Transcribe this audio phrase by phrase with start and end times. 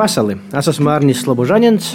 [0.00, 1.90] Vasali, es esmu Mārnis Slobožaņins,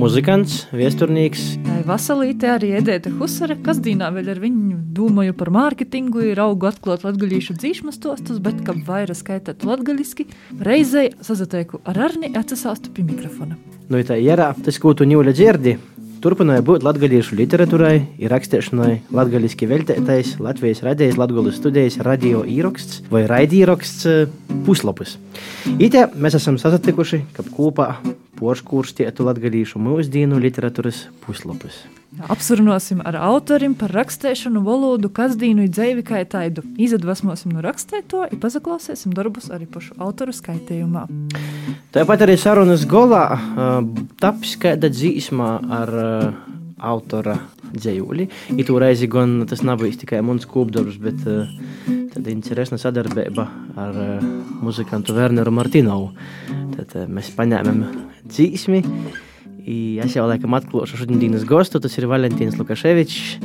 [0.00, 1.44] muzikants, viesturnīgs.
[1.86, 7.04] Vasalīte arī Edēta Husare, kas dīnā vēl ar viņu domāju par mārketingu, ir augu atklāt
[7.06, 10.26] latgaļīšu dzīšmas tostus, bet, kā vairāk skaitāt latgaļiski,
[10.66, 13.54] reizei sazateiku ar Arni atsasāstu pie mikrofona.
[13.86, 15.76] Nu, tā ir, tas, ko tu ņūļa dzirdi,
[16.26, 23.22] Turpināja būt latviešu literatūrai, ir rakstīšanai, latviešu veltētais, Latvijas radijas, Latvijas studijas radio īraksts vai
[23.30, 24.24] raidījraksts eh,
[24.66, 25.20] puslapis.
[25.78, 27.20] Itē mēs esam sasatikuši,
[27.54, 27.92] kopā
[28.38, 31.84] porškūrstietu latviešu mūsdienu literatūras puslapis.
[32.16, 36.64] Apsvērsim ar autorim par rakstīšanu, valodu, kasdīnu dzīvi kā tādu.
[36.80, 41.04] Izdvesmosim no rakstēto, un pazaklausīsim darbus arī pašu autoru skaitījumā.
[41.92, 43.78] Tāpat arī sarunas golā uh,
[44.22, 46.30] tapis kāda dzīsmā ar uh,
[46.76, 47.36] autora
[47.72, 48.28] dzējūli.
[48.60, 51.48] Itu reizi gan tas nav bijis tikai mans kūpdarbs, bet uh,
[52.12, 53.46] tad interesanta sadarbība
[53.80, 54.26] ar uh,
[54.64, 56.12] muzikantu Werneru Martinovu.
[56.76, 57.82] Tad uh, mēs paņēmām
[58.26, 58.82] dzīsmi.
[59.66, 63.40] I es jau laikam atklāšu šodienas gostu, tas ir Valentīns Lukaševičs,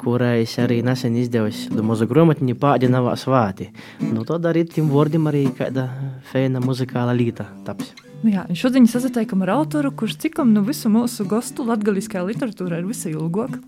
[0.00, 3.70] kurais arī nesen izdevusi mazu grāmatiņu Pāģi nav svāti.
[4.00, 5.88] Nu, tad arī tim vārdiem arī kāda
[6.30, 7.94] feina muzikāla līta taps.
[8.22, 12.88] Nu jā, šodien sasatiekam ar autoru, kurš cikam nu visu mūsu gostu latgaliskajā literatūrā ir
[12.88, 13.58] visai ilgāk.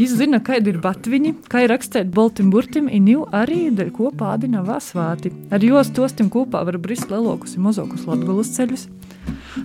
[0.00, 4.34] Viņš zina, kāda ir batviņa, kā ir rakstīt Baltim burtim, un jau arī dēļ kopā
[4.36, 5.32] ādina vasvāti.
[5.52, 8.86] Ar jos tostim kopā var brist lelokus un mozokus latgulas ceļus.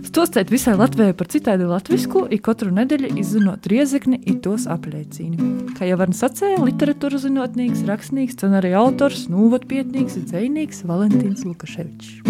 [0.05, 5.38] Stostēt visai Latvijai par citādi latvisku, ik katru nedēļu izzinot riezekni, ir tos apliecīni.
[5.77, 12.21] Kā jau var sacēja, literatūras zinātnīgs, rakstnieks, arī autors, nūvatpietnīgs un dzējnīgs Valentīns Lukaševičs.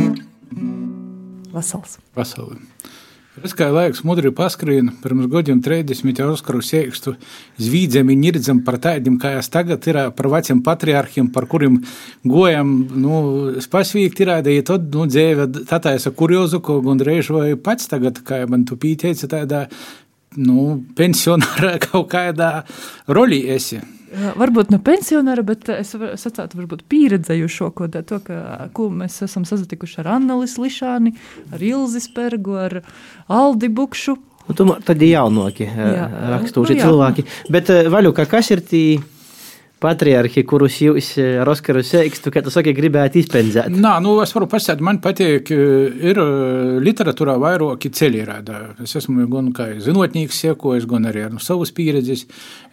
[1.56, 2.00] Vasals.
[2.18, 2.60] Vasali.
[3.44, 7.18] Es kā laiks mudri paskrīnu, pirms gadiem 30 jau uzkaru sēkstu
[7.60, 11.82] zvīdzam un nirdzam par tādiem, kā es tagad ir par veciem patriarchiem, par kuriem
[12.24, 13.18] gojam, nu,
[13.60, 18.24] spasvīgt ir, ja tad, nu, dzēve, tā tā esa kuriozu, ko gandrīz vai pats tagad,
[18.24, 19.66] kā man tu pīteici, tādā,
[20.40, 22.54] nu, pensionāra kaut kādā
[23.12, 23.82] rolī esi.
[24.16, 30.02] Varbūt ne pensionāra, bet es sacītu, varbūt pieredzējušo ko to, ka, ko mēs esam sazatikuši
[30.04, 31.16] ar Annelisu Lišāni,
[31.56, 32.80] ar Ilzi Spergu, ar
[33.32, 34.18] Aldi Bukšu.
[34.46, 37.26] Nu, tad ir jaunāki rakstuši nu, cilvēki.
[37.54, 39.00] Bet, Vaļuka, kas ir tie?
[39.86, 43.74] Patriarhi, kurus jūs eh, ar Oskaru Seikstu, kā tu saki, gribētu izpenzēt?
[43.74, 48.62] Nā, nu, es varu pasēt, man patīk, ir eh, literatūrā vairāki ceļi rādā.
[48.84, 52.26] Es esmu gan kā zinotnīgs sekojis, gan arī ar nu, savas pieredzes.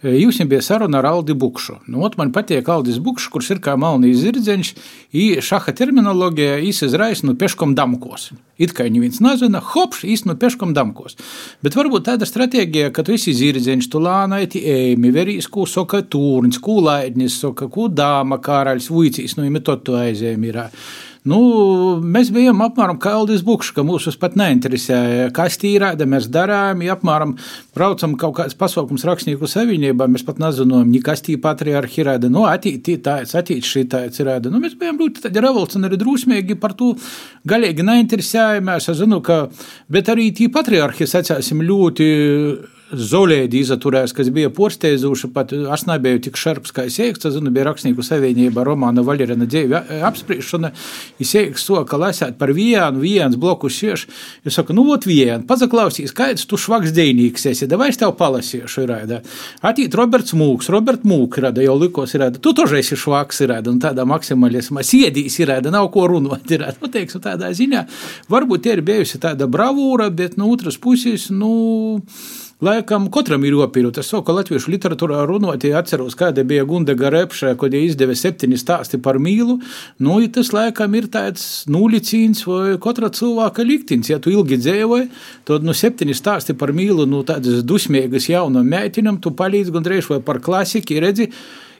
[0.03, 1.79] Jūs jau bija saruna ar Aldi Bukšu.
[1.87, 4.73] Nu, ot, man patīk Aldis Bukšs, kurš ir kā malnīs zirdziņš,
[5.19, 8.31] i šaha terminologija izraisa nu peškom damkos.
[8.61, 11.17] It kā neviens nezina, hopš, īstenībā peškom damkos.
[11.65, 16.61] Bet varbūt tāda stratēģija, ka tu esi zirdziņš, tu lānai, ēmi, verīs, ko soka turns,
[16.63, 20.61] kūlā Laidnis, saka, ko dāma karaļs Vuicīs, nu, imitot to aizēm ir.
[21.23, 21.37] Nu,
[22.03, 26.97] mēs bijām apmēram kā Aldis Bukšs, ka mūs pat neinteresēja, kas tīrāda mēs darām, ja
[26.97, 27.37] apmēram
[27.75, 32.97] braucam kaut kāds pasaukums rakstnieku savienībā, mēs pat nezinām, kas tī patriarhi rāda, nu, attīti
[33.05, 34.51] tāds, attīti šī tāds rāda.
[34.51, 36.91] Nu, mēs bijām ļoti tādi revolucionāri drūsmīgi par to
[37.47, 39.45] galīgi neinteresējamies, es zinu, ka,
[39.87, 42.11] bet arī tī patriarhi, sacāsim, ļoti
[42.93, 48.05] Zolēdi izturējās, kas bija porsteidzoši, pat es nebiju tik šarps kā Sēks, tas bija rakstnieku
[48.05, 50.69] savienība Romāna Vaļerina dzīve apspriešana,
[51.17, 54.05] Sēks to, ka lasēt par vienu, viens blokus šieš,
[54.45, 58.85] es saku, nu, ot vienu, pazaklausīs, kāds tu švaks deinīgs esi, davai es tev palasīšu,
[58.89, 59.23] rāda.
[59.65, 63.81] Atīt Roberts Mūks, Robert Mūk, rāda, jau likos, rāda, tu toži esi švaks, rāda, un
[63.81, 67.87] tādā maksimalismā siedīs, rāda, nav ko runāt, rāda, nu, teiksim, tādā ziņā,
[68.29, 71.53] varbūt ir bijusi tāda bravūra, bet no otras puses, nu,
[72.63, 73.97] Laikam katram ir opīrot.
[73.99, 78.15] Es saku, ka latviešu literatūrā runot, ja atceros, kāda bija Gundega Repša, kad viņa izdeva
[78.15, 79.57] septiņi stāsti par mīlu,
[80.05, 84.13] nu, ja tas laikam ir tāds nulicīns vai katra cilvēka liktins.
[84.13, 85.09] Ja tu ilgi dzīvoji,
[85.49, 90.21] tad nu septiņi stāsti par mīlu, nu tādas dusmīgas jaunam mētinam, tu palīdz gandrīz vai
[90.23, 91.31] par klasiki, redzi,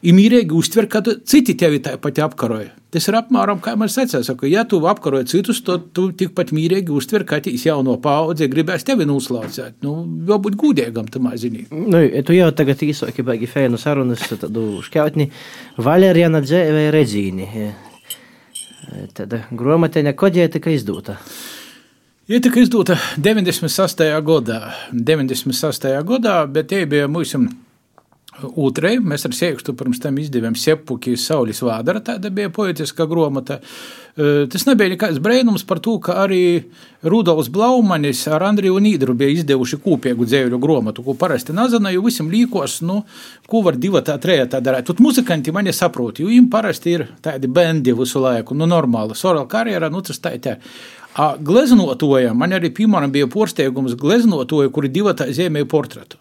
[0.04, 2.72] ir mīrīgi uztver, ka citi tevi tāpat apkaroja.
[2.94, 6.94] Tas ir apmēram kā man secēja, ka, ja tu apkaroji citus, tad tu tikpat mīrīgi
[6.94, 9.80] uztver, ka tīs jauno paudze gribēs tevi nuslaucēt.
[9.86, 9.96] Nu,
[10.30, 11.72] jābūt gudīgam tam zinīt.
[11.74, 15.32] Nu, tu jau tagad īsoki baigi fēnu sarunas, tādu šķautni
[15.82, 17.50] Valeriana dzēvē redzīni.
[19.18, 21.18] Tad gromateņa kodē tika izdota.
[22.30, 24.06] Ja tika izdota 96.
[24.24, 24.60] gadā,
[24.94, 25.90] 96.
[26.08, 27.42] gadā, bet tie bija mūsu
[28.42, 33.60] Otrai, mēs ar Sēkstu pirms tam izdevām sepuki Saulis Vādara, tāda bija poetiska gromata.
[34.16, 36.42] Tas nebija nekāds brēnums par to, ka arī
[37.06, 42.32] Rudolfs Blaumanis ar Andriju Nīdru bija izdevuši kūpēgu dzēļu gromatu, ko parasti nazana, jo visam
[42.34, 43.04] līkos, nu,
[43.50, 44.90] ko var diva tā trejā tā darēt.
[44.90, 49.18] Tut muzikanti mani saprot, jo im parasti ir tādi bendi visu laiku, nu, normāla.
[49.18, 50.58] Soral karjera, nu, tas tā ir tā.
[51.22, 56.18] A gleznotoja, man arī, piemēram, bija porsteigums gleznotoja, kuri diva tā zēmēja portretu.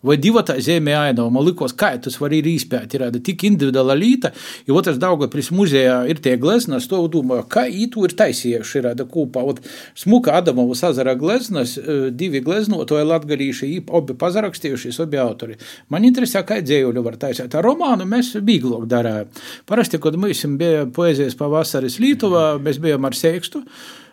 [0.00, 2.94] Vai divi tā zīmē ainavu, man likās, kā tas var arī izpēt.
[2.96, 4.30] Ir tik individuāla līta,
[4.64, 9.04] jo otrs Daugavpils muzejā ir tie gleznas, to domāju, kā ītu ir taisījuši ir tāda
[9.04, 9.44] kūpā.
[9.52, 9.60] Ot,
[10.00, 11.76] smuka Adamovu sazara gleznas,
[12.16, 13.70] divi gleznotoji latgalīši,
[14.00, 15.60] obi pazarakstījušies, obi autori.
[15.92, 17.52] Man interesē, kā dzējuļu var taisīt.
[17.52, 19.28] Tā romānu mēs vieglāk darām.
[19.68, 23.66] Parasti, kad mēs bija poezijas pavasaris Lietuvā, mēs bijām ar sēkstu.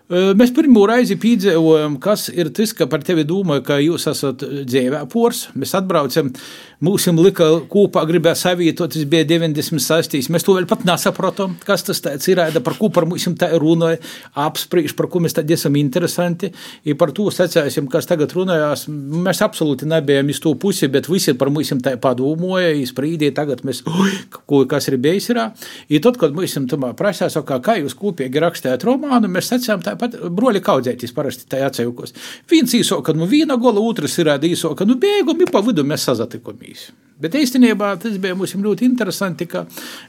[0.07, 5.01] Mēs pirmo reizi piedzīvojam, kas ir tas, ka par tevi domāju, ka jūs esat dzīvē
[5.11, 5.49] pors.
[5.59, 6.31] Mēs atbraucam
[6.77, 10.27] Mūsu lika kopā gribēja savietot, tas bija 96.
[10.29, 13.97] Mēs to vēl pat nesaprotam, kas tas ir, par ko par mums tā runāja,
[14.37, 16.51] apspriež, par ko mēs tad esam interesanti.
[16.85, 18.85] I par to sacēsim, kas tagad runājās.
[18.93, 23.81] Mēs absolūti nebijām iz to pusi, bet visi par mums tā padomāja, izprīdīja, tagad mēs,
[23.89, 25.31] oi, ko, kas ir bijis.
[25.33, 25.41] Ir.
[25.89, 30.21] I tad, kad mums tamā prasās, kā, kā jūs kopīgi rakstējat romānu, mēs sacījām tāpat,
[30.37, 32.13] broļi kaudzēties parasti tā atceļkos.
[32.51, 36.87] Viens īsoka, nu viena gola, otrs ir īsoka, nu beigumi pa vidu mēs sazatikamies bijis.
[37.17, 39.63] Bet īstenībā tas bija mums ļoti interesanti, ka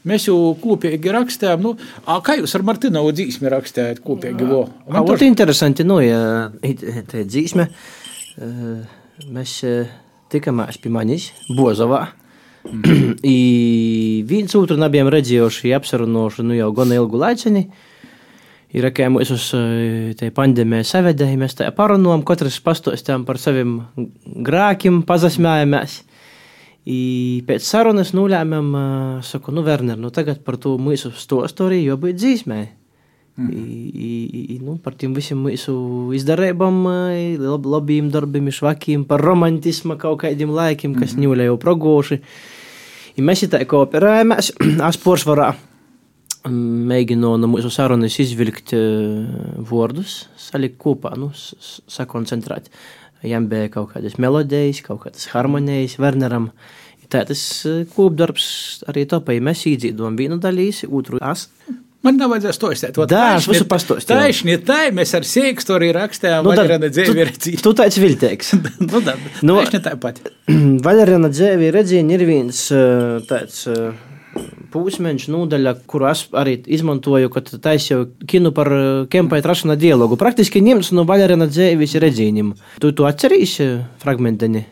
[0.08, 1.64] mēs jau kopīgi rakstījām.
[1.64, 1.72] Nu,
[2.04, 4.44] a, kā jūs ar Martinovu dzīsmi rakstījāt kopīgi?
[4.92, 6.20] Man tas ir interesanti, nu, ja
[7.08, 7.68] tā dzīsme,
[9.32, 9.56] mēs
[10.28, 12.10] tikāmies pie manis Bozovā.
[12.68, 13.16] Mm.
[13.24, 17.64] I viens otru nebijām redzējuši, apsarunoši nu jau gan ilgu laiciņu.
[18.76, 19.46] Ir kā mēs uz
[20.20, 23.78] tej pandēmijai savedēji, mēs tā parunājam, katrs pastostām par saviem
[24.44, 26.02] grākiem, pazasmējamies.
[26.88, 26.98] I
[27.48, 28.68] pēc sarunas nolēmām,
[29.24, 32.58] saku, nu, Werner, nu tagad par to mūsu stostu arī jābūt dzīsmē.
[33.38, 33.48] Mm.
[33.54, 34.10] I,
[34.56, 35.74] i, nu, par tiem visiem mūsu
[36.16, 36.80] izdarībām,
[37.40, 41.24] lab, labiem darbiem, švakiem, par romantismu kaut kādiem laikiem, kas mm.
[41.24, 42.20] ņūlē jau progoši.
[43.16, 44.52] I mēs tā kooperējamies,
[44.90, 45.52] es poršvarā
[46.48, 48.74] mēģinu no mūsu sarunas izvilkt
[49.68, 52.70] vārdus, salikt kopā, nu, sakoncentrēt.
[53.24, 56.52] Viņam bija kaut kādas melodijas, kaut kādas harmonijas, Werneram.
[57.08, 58.48] Tā tas e, kopdarbs
[58.90, 59.42] arī topēja.
[59.48, 61.46] Mēs īdzīdojam vienu daļīsi, otru as.
[62.04, 63.00] Man nav vajadzēs to izteikt.
[63.10, 64.12] Tā es visu pastāstīju.
[64.12, 66.44] Tā ir tā, mēs ar sēkstu arī rakstījām.
[66.46, 67.62] Nu, Vaļarana dzēvi redzīja.
[67.64, 68.52] Tu tāds vilteiks.
[68.84, 69.16] nu, tā,
[69.48, 70.20] nu, tā tā pat.
[70.86, 72.84] Vaļarana dzēvi redzīja ir viens e,
[73.26, 73.80] tāds e,
[74.72, 78.72] pusmeņš nodaļa, kuru es arī izmantoju, kad taisīju kinu par
[79.12, 80.18] kempai trašana dialogu.
[80.20, 82.52] Praktiski ņemts no Vaļarana dzēvis redzīņiem.
[82.82, 83.70] Tu to atcerīsi
[84.02, 84.64] fragmentiņi?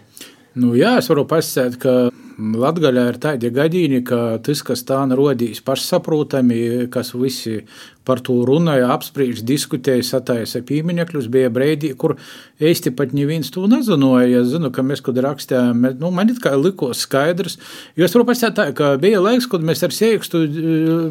[0.56, 1.96] Nu, jā, es varu pasakāt, ka
[2.36, 7.62] Latvijā ir tādi gadījumi, ka tas, kas tā rodīs pašsaprotami, kas visi
[8.06, 11.26] par to runāja, apspriež, diskutēja, sataisa pieminekļus.
[11.32, 12.14] Bija brīdī, kur
[12.62, 14.42] īsti pat neviens to nezināja.
[14.42, 17.58] Es zinu, ka mēs, kad rakstījām, nu, man it kā likos skaidrs,
[17.98, 20.42] jo es varu pastāstīt tā, ka bija laiks, kad mēs ar sēkstu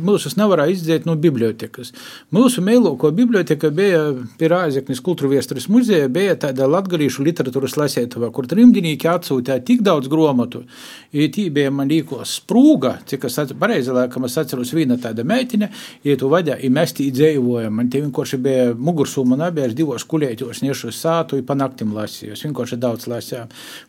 [0.06, 1.92] mūsus nevarēja izdzēt no bibliotekas.
[2.36, 4.02] Mūsu mēloko biblioteka bija
[4.40, 10.10] pie Rāzeknis kultūra viesturis muzeja, bija tāda latgalīšu literatūras lasētava, kur trimdinīki atsūtīja tik daudz
[10.12, 10.64] gromatu.
[11.12, 15.72] Tī bija man līkos sprūga, cik es pareizi laikam es atceros viena tāda meitine,
[16.06, 17.74] ja tu vaļā, mēs tī dzīvojam.
[17.80, 22.36] Man tie vienkārši bija mugursūma nebija, es divos kuļēķos niešu sātu, pa naktim lasīju.
[22.36, 23.46] Es vienkārši daudz lasīju.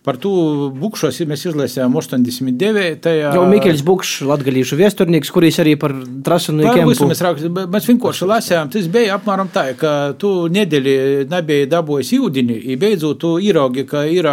[0.06, 0.32] Par to
[0.76, 3.10] bukšos mēs izlasījām 89.
[3.36, 5.94] Jau Mikls Bukšs, latgalīšu viesturnieks, kurīs arī par
[6.26, 7.10] trasunu kempu.
[7.10, 7.42] Mēs, rak,
[7.74, 10.96] mēs vienkārši lasījām, tas bija apmēram tā, ka tu nedēļi
[11.32, 14.30] nebija dabojis jūdini, beidzot tu īraugi, ka ir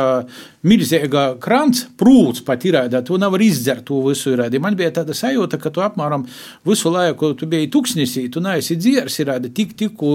[0.64, 4.34] milzīga krants, prūts pat ir, tu nevar izdzert to visu.
[4.34, 4.44] Ir.
[4.64, 6.26] Man bija tāda sajūta, ka tu apmēram
[6.68, 10.14] visu laiku tu biji tuksnesī, tu neesi dziers, ir tik, tikko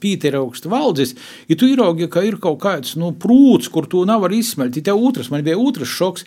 [0.00, 1.14] pītera augstu valdzis,
[1.48, 5.02] ja tu ieraugi, ka ir kaut kāds nu, prūts, kur tu nevari izsmelt, ja tev
[5.10, 6.26] otrs, man bija otrs šoks.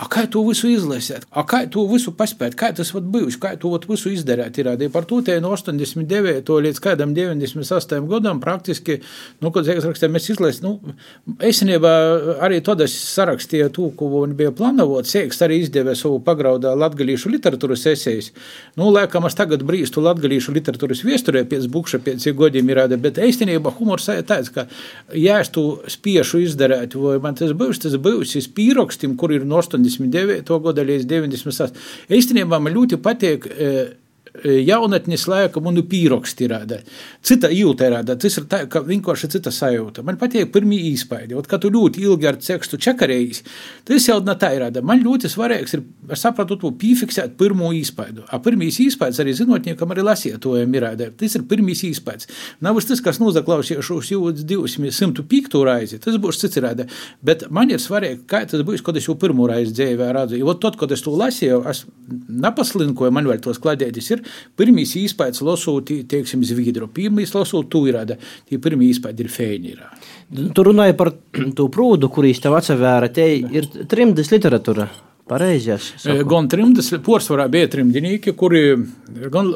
[0.00, 3.72] A, kā to visu izlasīt, kā to visu paspēt, kā tas var būt, kā to
[3.88, 4.56] visu izdarīt.
[4.58, 6.48] Ir arī par to te no 89.
[6.66, 8.00] līdz kādam 98.
[8.08, 8.98] gadam praktiski,
[9.44, 10.94] nu, kad rakstē, mēs izlasījām, nu,
[11.44, 11.92] esenībā
[12.44, 15.08] arī tad es sarakstīju to, ko viņi bija plānot.
[15.08, 18.32] Sēks arī izdeva savu pagraudā latgalīšu literatūras esejas.
[18.80, 23.74] Nu, laikam, es tagad brīstu latgalīšu literatūras viesturē pēc bukša, pēc gadiem ir, bet esenībā
[23.76, 24.66] humors ir tāds, ka,
[25.16, 29.46] ja es to spiešu izdarīt, vai man tas būs, tas būs, es pīrokstim, kur ir
[29.48, 30.42] no 89.
[30.46, 30.60] 89.
[30.66, 31.82] gada līdz 98.
[32.18, 33.48] Īstenībā man ļoti patīk
[34.40, 36.78] jaunatnes laika manu pīroksti rāda.
[37.24, 40.04] Cita jūta rāda, tas ir tā, ka vienkārši cita sajūta.
[40.06, 43.42] Man patīk pirmie īspaidi, kad tu ļoti ilgi ar tekstu čakarējis,
[43.88, 44.82] tas jau ne tā rāda.
[44.84, 48.24] Man ļoti svarīgs ir, es sapratu, to pīfiksēt pirmo īspaidu.
[48.32, 51.10] A pirmīs īspaids arī zinotniekam arī lasietojam ir rāda.
[51.18, 52.30] Tas ir pirmīs īspaids.
[52.64, 56.88] Nav tas, kas nozaklausījušos jūtas 205 raizi, tas būs cits rāda.
[57.22, 60.40] Bet man ir svarīgi, kā tas būs, kad es jau pirmo raizi dzīvē redzu.
[60.40, 61.84] Jo tad, kad es to lasīju, es
[62.42, 64.21] nepaslinkoju, man vēl tos kladētis ir.
[64.58, 69.92] Pirmīs īspējas lasot, teiksim, Zviedru, pirmīs lasot Tuirāda, tie pirmie īspējas ir Fēnīrā.
[70.56, 71.12] Tu runāji par
[71.58, 74.90] to prūdu, kurīs tev atsevēra, te ir trimdes literatūra.
[75.30, 75.92] Pareizes.
[76.26, 78.62] Gan trimdas, porcelānā bija trimdinieki, kuri
[79.30, 79.52] gan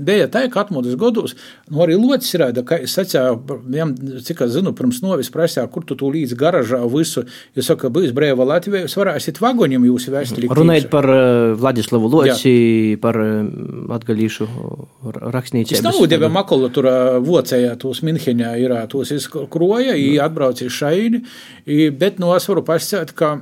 [0.00, 1.34] bija tā, ka atmodas gados,
[1.68, 3.92] nu arī locis ir, ka es sacīju, jām,
[4.24, 7.26] cik es zinu, pirms novis prasīja, kur tu tu līdz garažā visu,
[7.58, 10.48] jūs saka, bijis brēva Latvijā, jūs varēsiet vagoņiem jūs vēstuli.
[10.56, 12.96] Runājot par uh, Vladislavu Loci, Jā.
[13.04, 13.20] par
[14.00, 14.48] atgalīšu
[15.36, 15.76] rakstnīcu.
[15.76, 21.26] Es nav deva makulatura vocējā, tos Minheņā ir, tos izkroja, atbraucis šaini,
[22.00, 23.36] bet no es varu pasēt, ka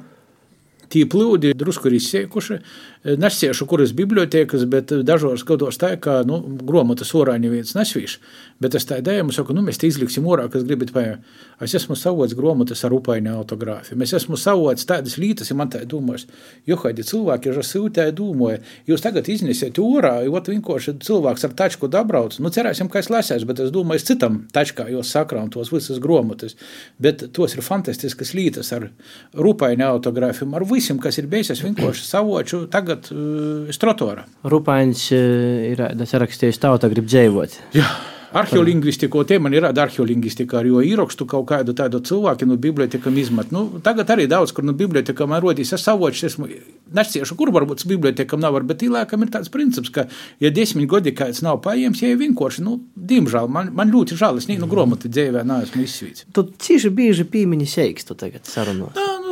[0.89, 2.59] Tī plūdi drusku ir izsēkuši,
[3.05, 8.17] Nesiešu, kuras bibliotekas, bet dažos gados tā, ka nu, grāmatas orā neviens nesvīš.
[8.59, 11.29] Bet es tā dēļ saku, nu, mēs izliksim orā, kas gribat paiet.
[11.63, 13.99] Es esmu savots grāmatas ar upaini autogrāfiju.
[13.99, 16.27] Mēs esmu savots tādas lietas, ja man tā domās,
[16.67, 18.59] jo kādi cilvēki ir siltēji domāja.
[18.91, 22.41] Jūs tagad iznesiet orā, jo vienkārši cilvēks ar tačku dabrauc.
[22.43, 26.03] Nu, cerēsim, ka es lasēs, bet es domāju, es citam tačkā jūs sakrām tos visas
[26.03, 26.59] grāmatas.
[26.99, 28.91] Bet tos ir fantastiskas lietas ar
[29.39, 31.55] upaini autogrāfiju, ar visiem, kas ir bijis.
[31.55, 34.25] Es vienkārši savoču tagad tagad uh, Strotora.
[34.49, 35.25] Rupaiņš uh,
[35.73, 37.61] ir sarakstījis tauta grib dzīvot.
[37.77, 37.89] Jā.
[38.29, 43.55] Arheolingvistiku, tie man ir tāda arheolingvistika, jo ierakstu kaut kādu tādu cilvēku no bibliotekām izmet.
[43.55, 46.49] Nu, tagad arī daudz, kur no bibliotekām rodīs, es savočs esmu,
[46.93, 50.05] nešķiešu, kur varbūt bibliotekām nav, bet īlākam ir tāds princips, ka,
[50.45, 54.51] ja desmit gadi kāds nav paiems, ja vienkārši, nu, diemžēl, man, man ļoti žēl, es
[54.51, 56.29] nīnu gromati dzīvē neesmu izsvīts.
[56.37, 58.93] Tu cīši bieži pīmiņi seikstu tagad sarunā.
[58.99, 59.28] Tā, nu,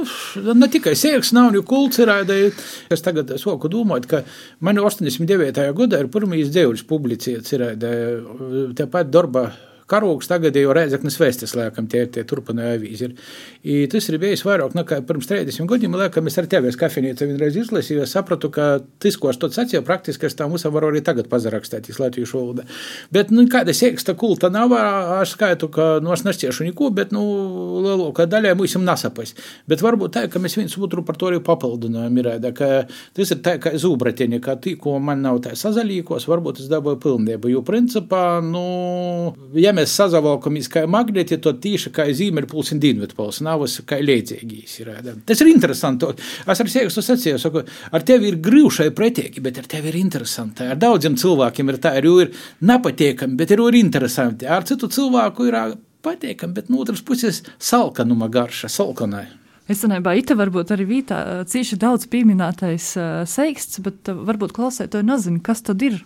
[0.56, 2.12] ne tikai sēks nav, jo kults ir,
[2.92, 4.22] es tagad soku domāt, ka
[4.60, 5.70] man 89.
[5.76, 7.66] gadā ir pirmīs dzēvuļas publicēts ir,
[8.78, 9.48] tepat darba
[9.86, 13.12] Karūks tagad jau Rēzaknes vēstis, lēkam, tie, tie turpināja avīzi.
[13.62, 17.28] I, tas ir bijis vairāk nekā pirms 30 gadiem, lēkam, es ar tevi es kafejnīcu
[17.30, 20.90] vienreiz izlasīju, es sapratu, ka tas, ko es to sacīju, praktiski es tā musam varu
[20.90, 22.64] arī tagad pazarakstēt, latviešu valodā.
[23.14, 24.74] Bet, nu, kāda sēksta kulta nav,
[25.20, 27.22] es skaitu, ka, nu, es nešķiešu neko, bet, nu,
[27.86, 29.36] lielākā daļā mums nasapais.
[29.70, 32.72] Bet varbūt tā, ka mēs viens otru par to arī papildinājam, ir, ka
[33.14, 37.00] tas ir tā, kā zūbratiņi, ka tī, ko man nav tā sazalīkos, varbūt es dabūju
[37.06, 38.66] pilnību, jo principā, nu,
[39.54, 44.76] ja mēs sazavalkamies kā magnēti, tad tieši kā Ziemeļpols un Dienvidpols nav kā līdzīgīs.
[45.28, 46.10] Tas ir interesanti.
[46.46, 50.66] Es ar sevi sacīju, saku, ar tevi ir grūšai pretīgi, bet ar tevi ir interesanti.
[50.66, 54.48] Ar daudziem cilvēkiem ir tā, arī ir nepatīkami, bet arī ir interesanti.
[54.48, 55.58] Ar citu cilvēku ir
[56.06, 59.26] patīkami, bet no otras puses salkanuma garša, salkanai.
[59.66, 61.16] Es domāju, ka varbūt arī vītā
[61.50, 65.96] cīši daudz pieminētais uh, seiksts, bet uh, varbūt klausētāji nezina, kas tad ir.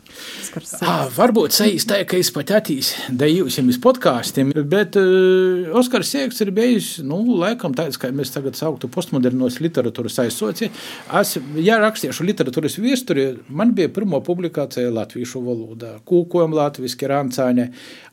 [0.89, 6.15] Ah, varbūt seiksts tā, ka es pat attīs, da jūs jums podkāstiem, bet uh, Oskars
[6.15, 10.73] Seiksts ir bijis, nu, laikam tāds, kā mēs tagad sauktu postmodernos literatūras aizsoci.
[11.21, 17.69] Es, ja rakstīšu literatūras viesturi, man bija pirmo publikācija latviešu valodā, kūkojam latviski, rancāņa.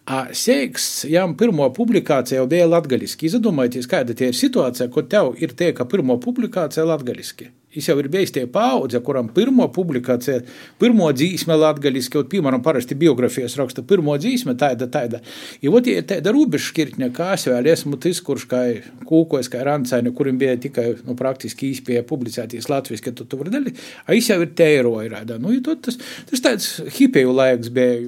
[0.08, 3.28] Seiks, jām pirmo publikāciju jau bija latgaliski.
[3.28, 7.50] Izdomājieties, kāda ir situācija, ko tev ir tie, ka pirmo publikācija latgaliski.
[7.76, 10.40] Viņš jau ir bijis tie paudze, kuram pirmo publikācija,
[10.80, 15.20] pirmo dzīsme latgaliski, un, piemēram, parasti biografijas raksta pirmo dzīsme, tāda, tāda.
[15.62, 18.64] Ja vot ir tāda robežšķirtņa, kā es vēl esmu tas, kurš kā
[19.12, 23.84] kūkojas, kā rancēni, kurim bija tikai, nu, praktiski īspēja publicēties latviski, tad tu vari dalīt,
[24.08, 26.00] a viņš jau ir teiro ir, nu, tas,
[26.32, 28.08] tas tāds hipēju laiks bija.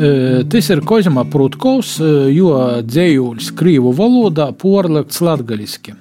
[0.00, 1.98] Tas ir Kozma Prutkovs,
[2.32, 2.54] jo
[2.88, 5.92] dzējuļs krīvu valodā porlikts latgaliski.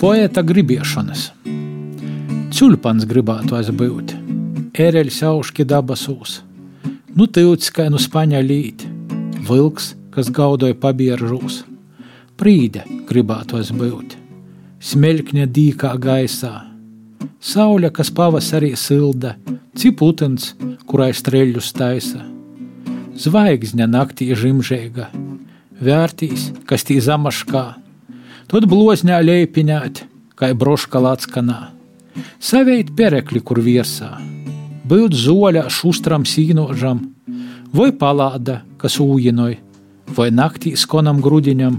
[0.00, 1.28] Poeta gribiešanas.
[2.50, 4.16] Čulpans gribētu būt,
[4.74, 6.40] ereļs auški dabasūs,
[7.14, 8.82] nu tilts kā nu spaņa līt,
[9.46, 11.62] vilks, kas gaudoja pabieržūs,
[12.40, 14.18] prīde gribētu būt,
[14.82, 16.69] smelkņa dīkā gaisā,
[17.40, 19.36] saule, kas pavasarī silda,
[19.76, 20.54] ciputens,
[20.88, 22.24] kurai streļus taisa.
[23.20, 25.10] Zvaigzne naktī žimžēga,
[25.80, 27.64] vērtīs, kas tī zamaškā,
[28.50, 30.04] tad blozņā leipiņāt,
[30.38, 31.60] kā broška latskanā.
[32.40, 34.16] Saveit perekli, kur virsā,
[34.88, 37.02] būt zoļā šustram sīnožam,
[37.76, 39.58] vai palāda, kas ūjinoj,
[40.16, 41.76] vai naktī skonam grudiņam.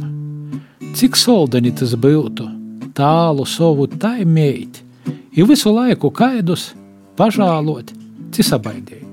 [0.96, 2.48] Cik soldani tas būtu,
[2.96, 4.82] tālu savu taimēt,
[5.32, 6.72] ir visu laiku kaidus,
[7.20, 7.94] pažālot,
[8.36, 9.08] cisabaidīt.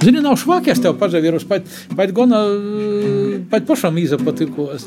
[0.00, 1.66] Zini, nav švāki, es tev pažavīros, pat,
[1.96, 2.40] pat gona,
[3.52, 4.86] pat pašam izapatikos.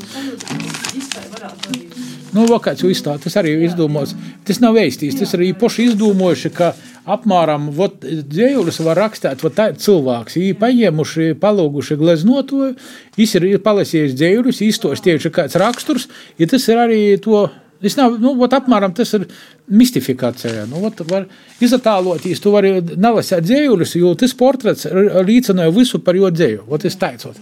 [2.33, 4.15] Nu, vakāts izstāt, tas arī izdomos.
[4.47, 6.71] Tas nav veistīs, tas ir īpaši izdomājuši, ka
[7.13, 10.39] apmēram dzējulis var rakstīt tāds cilvēks.
[10.39, 12.73] Viņi paņēmuši, palūguši gleznotoju,
[13.19, 16.09] viņš ir palasījis dzējulis, īstos tieši kāds raksturs,
[16.41, 17.45] ja tas ir arī to.
[17.83, 19.27] Tas nav, nu, ot, apmēram tas ir
[19.67, 20.67] mistifikācija.
[20.71, 21.27] Nu, ot, var
[21.63, 24.87] izatāloties, tu vari nelasīt dzējulis, jo tas portrets
[25.27, 26.67] līdzināja visu par jo dzēju.
[26.71, 27.41] Ot, es teicot.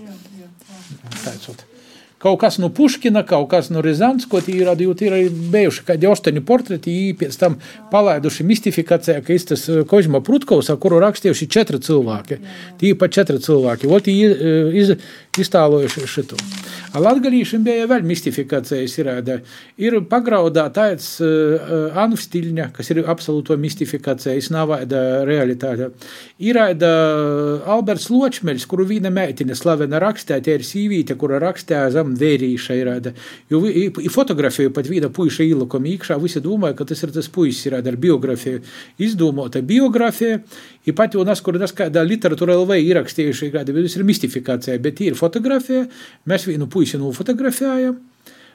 [1.22, 1.68] Teicot
[2.22, 6.10] kaut kas no Puškina, kaut kas no Rīzāns, ko tie ir, tie ir bijuši kādi
[6.10, 7.58] astoņi portreti, pēc tam
[7.92, 12.38] palaiduši mistifikācijā, ka tas eh, Kožma Prutkovs, kuru rakstījuši četri cilvēki.
[12.82, 13.90] Tie pa četri cilvēki.
[13.90, 14.94] Ot, eh, iz,
[15.40, 16.40] iztālojuši šito.
[16.92, 19.10] Latgalīšiem bija vēl mistifikācijas ir,
[19.80, 25.92] ir pagraudā tāds uh, Anu Stilņa, kas ir absolūto mistifikācija, es nav vēda realitāte.
[26.44, 32.12] Ir uh, Alberts Ločmeļs, kuru vīna meitine slavena rakstē, tie ir sīvīte, kura rakstē zem
[32.20, 32.92] vērīša ir,
[33.52, 37.72] jo i fotografiju pat vīna puiša īlukam īkšā, visi domāja, ka tas ir tas puisis
[37.72, 38.66] ir ar biografiju,
[39.00, 40.42] izdomota biografija,
[40.86, 45.18] i pat jau nas, kur nas kādā literatūra LV ierakstījuši, kāda ir mistifikācija, bet ir
[45.20, 45.88] fotografija,
[46.30, 48.00] mēs vienu puisi nofotografējam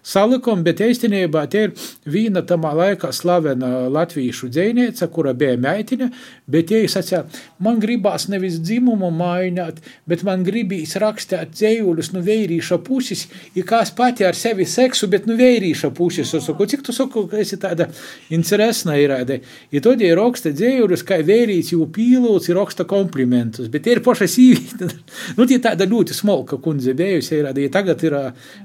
[0.07, 1.75] salikām, bet īstenībā tie ir
[2.07, 6.11] viena tamā laikā slavena latviešu dzēniece, kura bija meitene,
[6.51, 7.25] bet tie sacīja,
[7.63, 13.27] man gribās nevis dzimumu mainīt, bet man gribīs rakstīt dzējuļus no vērīša puses,
[13.59, 16.35] ir kā es pati ar sevi seksu, bet no vērīša puses.
[16.37, 17.89] Es saku, cik tu saku, ka esi tāda
[18.35, 19.41] interesna irāde.
[19.75, 24.29] Ja tad ir raksta dzējuļus, kā vērīts jau pīlūts, ir raksta komplimentus, bet ir paša
[24.31, 24.91] sīvīta.
[25.39, 28.19] nu, tie tāda ļoti smalka kundze bijusi irāde, ja tagad ir,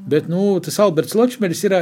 [0.07, 1.73] bet, nu, tas Alberts Ločs Kočmeris ir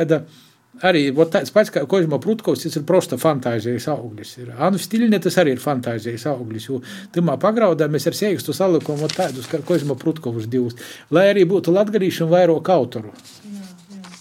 [0.85, 1.01] arī
[1.33, 4.35] tāds pats kā Kožma Prutkovs, tas ir prosta fantāzijas auglis.
[4.37, 4.51] Ir.
[4.61, 6.83] Anu Stiļņa tas arī ir fantāzijas auglis, jo
[7.15, 10.77] tamā pagraudā mēs ar siekstu salikām tādus kā Kožma Prutkovus divus,
[11.09, 13.15] lai arī būtu latgarīši un vairāk autoru.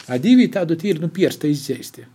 [0.08, 2.06] A divi tādu tīri, nu, piersta izdzēsti.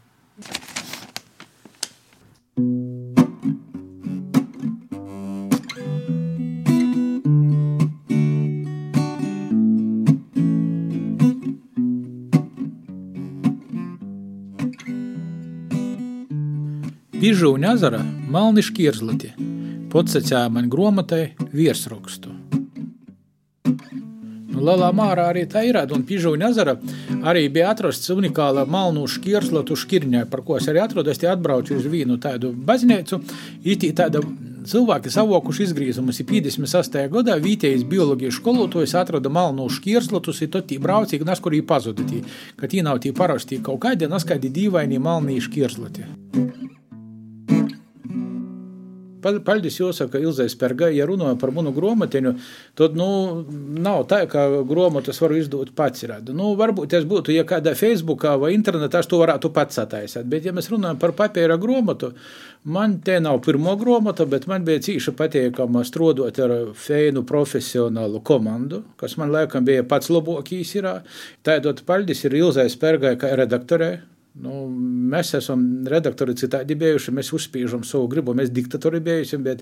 [17.24, 19.30] Pižūņa ezera malni šķirzlati,
[19.94, 21.22] podsacēja man gromatai
[21.56, 22.34] virsrakstu.
[24.52, 26.74] Nu, Lielā mārā arī tā ir, un Pižūņa ezera
[27.24, 31.14] arī bija atrasts unikāla malnu šķirslatu šķirņā, par ko es arī atrodu.
[31.16, 33.22] Es te atbraucu uz vienu tādu baznīcu,
[33.64, 34.20] itī tāda
[34.68, 37.08] cilvēki savokuši izgriezumus 58.
[37.16, 42.04] gadā vietējais bioloģijas skolotājs atrada malnu šķirslatus, un tad tī braucīgi nas, kur viņi pazuda.
[42.60, 46.83] Ka tī nav tī parasti kaut kādi, nas kādi dīvaini malnī šķirslati.
[49.24, 52.34] Paldies jāsaka Ilzai Spergai, ja runājam par manu grāmatiņu,
[52.80, 53.08] tad nu,
[53.84, 56.04] nav tā, ka grāmatas varu izdot pats.
[56.10, 56.34] Rada.
[56.36, 60.48] Nu, varbūt tas būtu, ja kādā Facebookā vai internetā es to varētu pats attaisīt, bet
[60.48, 62.12] ja mēs runājam par papīra grāmatu,
[62.64, 68.84] man te nav pirmo grāmata, bet man bija cīša patīkama strādāt ar feinu profesionālu komandu,
[69.00, 70.74] kas man laikam bija pats labākais.
[71.46, 74.02] Tādot paldies ir Ilzai Spergai kā redaktorei
[74.34, 74.64] Nu,
[75.14, 79.60] mēs esam redaktori citādi bijuši, mēs uzspiežam savu gribu, mēs diktatori bijuši, bet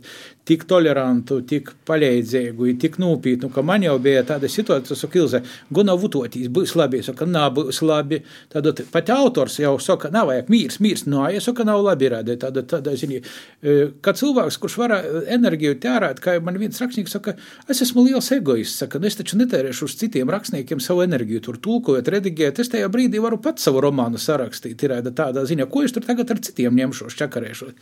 [0.48, 5.42] tik tolerantu, tik palīdzīgu, tik nopietnu, ka man jau bija tāda situācija, ka Ilze,
[5.76, 8.22] guna vutotīs, būs labi, saka, nav būs labi.
[8.54, 12.40] Tad pat autors jau saka, nav vajag mīrs, mīrs, no, ja saka, nav labi rādīt.
[12.46, 13.20] Tāda, tāda, zini,
[14.00, 14.96] ka cilvēks, kurš var
[15.36, 17.36] enerģiju tērēt, kā man viens rakstnieks saka,
[17.68, 21.60] es esmu liels egoists, saka, nu es taču netērēšu uz citiem rakstniekiem savu enerģiju, tur
[21.60, 24.84] tulkojot, redigēt, es tajā brīdī varu pats savu romānu sarakstīt rakstīt.
[24.84, 27.74] Ir tādā ziņā, ko es tur tagad ar citiem ņemšos, čakarēšos.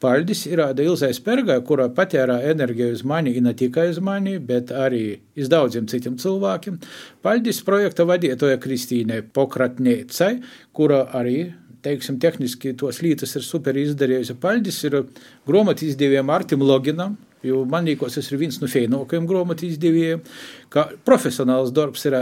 [0.00, 5.20] Paldies ir Ilzai Spergai, kura patērā enerģiju uz mani, ne tikai uz mani, bet arī
[5.36, 6.78] uz daudziem citiem cilvēkiem.
[7.22, 10.40] Paldies projekta vadītāja Kristīnai Pokratniecai,
[10.72, 14.36] kura arī teiksim, tehniski tos lietas ir super izdarījusi.
[14.40, 15.04] Paldies ir
[15.48, 20.24] grāmatīs diviem Artim Loginam, jo man liekas, tas ir viens no fēnākajiem grāmatīs diviem
[20.70, 22.16] ka profesionāls darbs ir.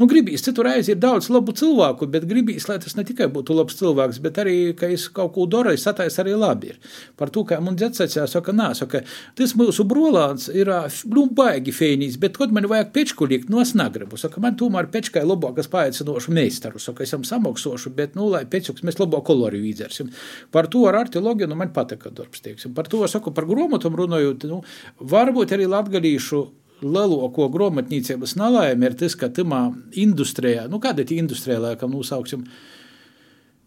[0.00, 3.56] Nu, gribīs, citur reizi ir daudz labu cilvēku, bet gribīs, lai tas ne tikai būtu
[3.56, 6.72] labs cilvēks, bet arī, ka es kaut ko daru, es satais arī labi.
[6.72, 6.94] Ir.
[7.20, 9.02] Par to, kā man dzetsacījā, saka, nā, saka,
[9.38, 10.70] tas mūsu brolāns ir,
[11.12, 14.18] nu, baigi fēnīs, bet, kad man vajag pečku likt, nu, es negribu.
[14.20, 19.00] Saka, man tomēr pečkai labākas paaicinošu meistaru, saka, esam samaksošu, bet, nu, lai pečuks mēs
[19.02, 20.12] labo koloriju izdzersim.
[20.54, 22.74] Par to ar artilogiju, nu, man patika darbs, teiksim.
[22.76, 24.59] Par to, saku, par gromotam runājot, nu,
[25.00, 26.40] varbūt arī latgalīšu
[26.80, 29.66] lielāko grāmatniecības nelaime ir tas, ka tamā
[30.00, 32.46] industrijā, nu kāda ir industrijā, laikam, nosauksim,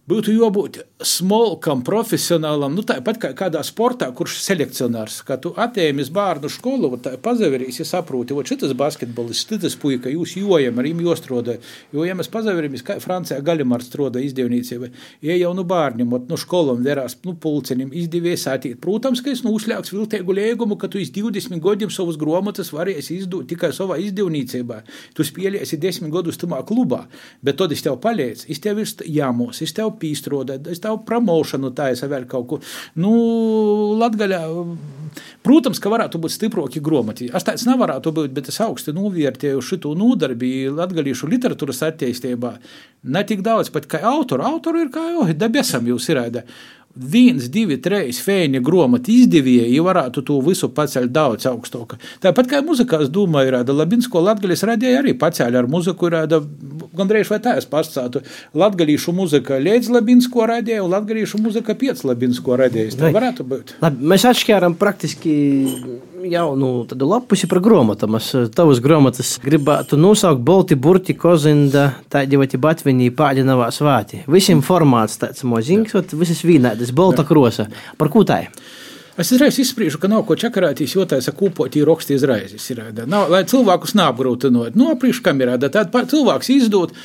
[0.09, 5.21] būtu jābūt smalkam, profesionālam, nu tāpat kā kādā sportā, kurš ir selekcionārs.
[5.27, 10.35] Kad tu attēmies bērnu skolu, tā pazaverīs, ja saproti, ka šis basketbolists, šis puika, jūs
[10.39, 11.55] jojam, ar viņu jostroda.
[11.95, 14.91] Jo, ja mēs pazaverīmies, kā Francijā Galimārs stroda izdevniecība,
[15.23, 18.81] ja jau nu bērniem, no skolām verās, nu pulcenim izdevies attīt.
[18.83, 23.21] Protams, ka es nu uzļāks viltēgu liegumu, ka tu iz 20 gadiem savus gromotas varēsi
[23.21, 24.81] izdot tikai savā izdevniecībā.
[25.15, 27.05] Tu spēlēsi 10 gadus tamā klubā,
[27.43, 31.73] bet tad es tev palīdzu, es tev ir jāmos, es tev pīstrādāt, es tev promošanu
[31.75, 32.59] taisa vēl kaut ko.
[32.99, 33.13] Nu,
[34.01, 34.41] Latgaļā,
[35.45, 37.29] protams, ka varētu būt stiprāki gromati.
[37.33, 42.55] Es tāds nevarētu būt, bet es augsti novērtēju šito nodarbību latgalīšu literatūras attīstībā.
[43.13, 44.45] Ne tik daudz pat kā autoru.
[44.47, 46.23] Autoru ir kā jau debesam jūs ir
[46.93, 51.95] viens, divi, trīs fēņa gromati izdevīja, ja varētu to visu pacelt daudz augstāk.
[52.21, 56.37] Tāpat kā muzikā, es domāju, ir Labinsko latgaļas radīja arī pacēla ar muziku, ir
[56.93, 58.21] gandrīz vai tā es pastātu.
[58.53, 62.93] Latgalīšu muzika līdz Labinsko radīja, un latgalīšu muzika pēc Labinsko radīja.
[62.99, 63.77] Tā varētu būt.
[63.81, 65.33] Labi, mēs atšķēram praktiski
[66.29, 68.17] jaunu lapusi par grāmatām.
[68.55, 74.23] Tavas grāmatas gribētu nosaukt Bolti, Burti, Kozinda, tādi vai Batviņī, Pāģinavā svāti.
[74.27, 77.67] Visiem formāts tāds moziņš, visas vīnēdas, Bolta krosa.
[77.97, 78.63] Par ko tā ir?
[79.13, 82.63] Es uzreiz izspriežu, ka nav ko čakarētīs, jo tā ir kūpotī raksti izraizes.
[82.73, 84.73] Ir, nav, lai cilvēkus neapgrūtinot.
[84.79, 86.95] Nu, priekš kamerā, tad cilvēks izdod.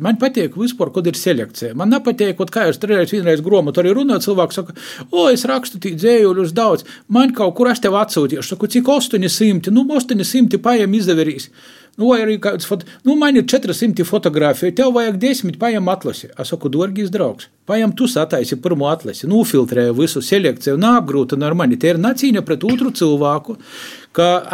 [0.00, 1.74] Man patīk vispār, kad ir selekcija.
[1.76, 4.24] Man nepatīk, kā jūs tur vienreiz grāmatā arī runājat.
[4.28, 4.76] Cilvēks saka,
[5.10, 6.86] o, es rakstu tī dzējuļus daudz.
[7.12, 8.46] Man kaut kur es tev atsūtīšu.
[8.54, 11.50] Saku, cik 800, nu, 800 paiem izdeverīs.
[11.98, 16.28] Nu, vai arī kāds foto, nu, man ir 400 fotografiju, tev vajag 10, paņem atlasi.
[16.38, 21.74] Es saku, dārgais draugs, paņem tu sataisi pirmo atlasi, nofiltrēju visu selekciju, neapgrūtina ar mani.
[21.74, 23.56] Tie ir nacīņa pret otru cilvēku.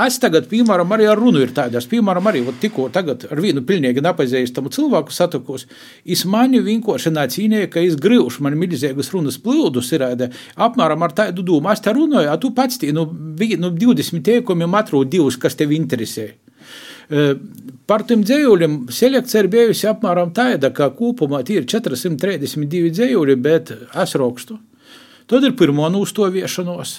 [0.04, 1.82] Es tagad, piemēram, arī ar runu ir tāda.
[1.82, 5.66] Es, piemēram, arī tikko ar vienu pilnīgi nepazīstamu cilvēku satikos.
[6.04, 10.06] Es mani vienkārši nacīnīju, ka es gribšu, man milzīgas runas plūdus ir
[10.56, 11.68] apmēram ar tādu domu.
[11.72, 15.76] Es te runāju, a tu pats tī, nu, nu 20 teikumiem atrod divus, kas tev
[15.76, 16.32] interesē.
[17.08, 24.14] Par tiem dzējuļiem selekcija ir bijusi apmēram tāda, ka kopumā ir 432 dzējuļi, bet es
[24.20, 24.58] rakstu.
[25.28, 26.96] Tad ir pirmo nūstoviešanos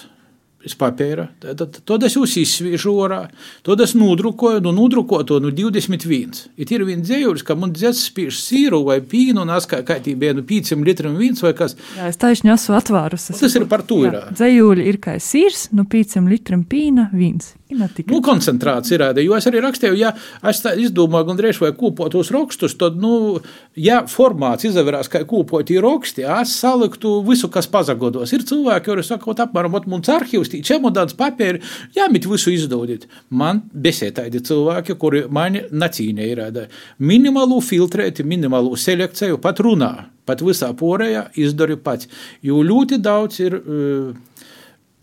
[0.66, 1.28] iz papīra.
[1.42, 3.20] Tad, tad es jūs izsvīšu orā,
[3.66, 6.40] tad es nodrukoju, nu nodrukoju nu 21.
[6.58, 9.98] Ir ir viens dzējulis, ka man dzēs spīš sīru vai pīnu, un es kā, kā
[10.02, 11.76] tī bija nu 5 litriem vīns vai kas.
[11.96, 13.30] Jā, es taisni esmu atvārus.
[13.32, 14.18] Tas ir par to ir.
[14.34, 17.54] Dzējuļi ir kā sīrs, nu 5 litriem pīna, vīns.
[17.66, 20.12] Nu, koncentrāts ir rāda, jo es arī rakstīju, ja
[20.46, 23.40] es izdomāju, gan drēž vai kūpotos rakstus, tad, nu,
[23.74, 28.30] ja formāts izavērās kā kūpotī raksti, es saliktu visu, kas pazagodos.
[28.36, 31.62] Ir cilvēki, kuri saka, apmēram, mums arhīvs, tī čemodāns papīri,
[31.96, 33.06] jāmit visu izdodīt.
[33.30, 36.66] Man besē tādi cilvēki, kuri mani nacīnē ir rāda.
[36.98, 39.92] Minimālu filtrēti, minimālu selekciju pat runā,
[40.26, 42.08] pat visā porējā izdari pats,
[42.42, 43.60] jo ļoti daudz ir.
[43.60, 44.35] Uh,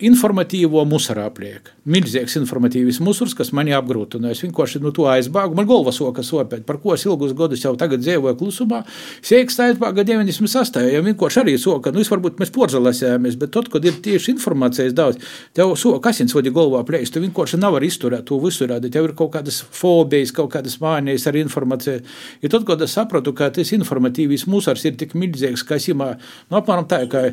[0.01, 1.69] informatīvo musarā pliek.
[1.85, 4.31] Milzīgs informatīvs musurs, kas mani apgrūtina.
[4.33, 5.53] Es vienkārši no nu, to aizbāgu.
[5.53, 8.81] Man galva soka sopēt, par ko es ilgus gadus jau tagad dzīvoju klusumā.
[9.21, 10.81] Sēks pāga 98.
[10.89, 14.95] Ja vienkārši arī soka, nu, es varbūt mēs porzalasējāmies, bet tad, kad ir tieši informācijas
[14.97, 15.21] daudz,
[15.53, 18.95] tev soka asins vadi galvā plēst, tu vienkārši nevar izturēt to visu rādīt.
[18.97, 22.01] Tev ir kaut kādas fobijas, kaut kādas mānijas ar informāciju.
[22.41, 26.15] Ja tad, kad es sapratu, ka tas informatīvs musars ir tik milzīgs, ka es imā,
[26.49, 27.27] nu, apmēram tā, ka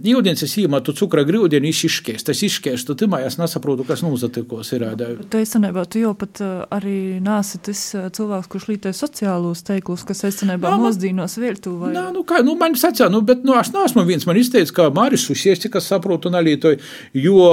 [0.00, 4.84] Jūdienas es īmatu cukra grūdienu izšķies, tas izšķies, tu timā es nesaprotu, kas nozatikos ir.
[5.30, 6.40] Tu esenībā, tu jau pat
[6.72, 7.82] arī nāsi tas
[8.16, 11.74] cilvēks, kurš lītē sociālos teiklus, kas esenībā mozdīnos viltu.
[11.82, 11.92] Vai...
[11.96, 14.88] Nā, nu kā, nu man sacā, nu, bet, nu, es neesmu viens, man izteica, ka
[14.96, 16.80] Māris Usies, cik es saprotu, nalītoju,
[17.20, 17.44] jo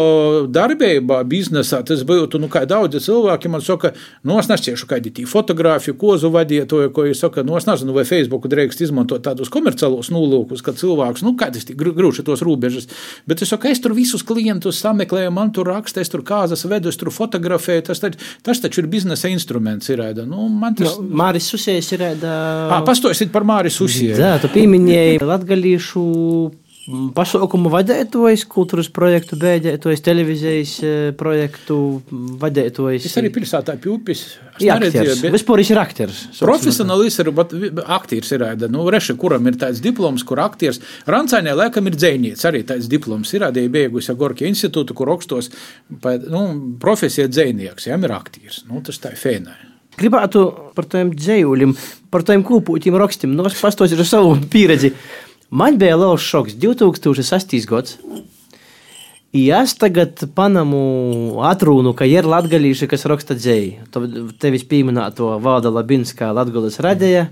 [0.47, 3.91] darbībā, biznesā tas būtu, nu, kā daudzi cilvēki man saka,
[4.23, 8.07] nu, es nešķiešu kādi tī fotografiju, kozu vadietoju, ko jūs saka, nu, es nezinu, vai
[8.07, 12.89] Facebooku drēkst izmantot tādus komerciālos nolūkus, ka cilvēks, nu, kā tas tik grūti šitos robežas.
[13.29, 16.91] Bet es saku, es tur visus klientus sameklēju, man tur raksta, es tur kāzas vedu,
[16.91, 17.87] es tur fotografēju.
[17.89, 19.89] Tas, taču, tas taču ir biznesa instruments.
[19.93, 20.97] Ir, nu, tas...
[20.99, 22.05] no, Māris Susijs ir.
[22.19, 22.77] Uh...
[22.87, 24.15] Pastojiet par Māris Susiju.
[24.19, 26.07] Jā, tu pieminēji latgalīšu
[26.87, 30.73] pasaukumu vadītājs, kultūras projektu beidzētājs, televīzijas
[31.19, 31.77] projektu
[32.39, 33.09] vadītājs.
[33.09, 34.23] Es arī pilsētā pjūpis.
[34.63, 35.19] Jā, aktieris.
[35.21, 35.35] Bet...
[35.35, 36.23] Vispār ir aktieris.
[36.39, 40.79] Profesionālis ir, bet aktieris ir, nu, reši, kuram ir tāds diploms, kur aktieris.
[41.11, 45.51] Rancānē laikam ir dzēnieks, arī tāds diploms ir, arī beigusi Gorki institūtu, kur rakstos,
[46.31, 46.43] nu,
[46.81, 48.63] profesija dzēnieks, jām ir aktieris.
[48.71, 49.59] Nu, tas tā ir fēnai.
[49.97, 50.41] Gribētu
[50.77, 51.71] par tiem dzējuļiem,
[52.13, 54.93] par tiem kūpūtiem rakstiem, nu, es pastāstīšu savu pieredzi.
[55.49, 57.65] Man bija liels šoks 2008.
[57.67, 57.97] gads.
[59.31, 65.71] Ja es tagad panamu atrunu, ka ir latgalīši, kas raksta dzēju, tad tevis pieminēto Valda
[65.71, 67.27] Labinskā Latgulas radēja,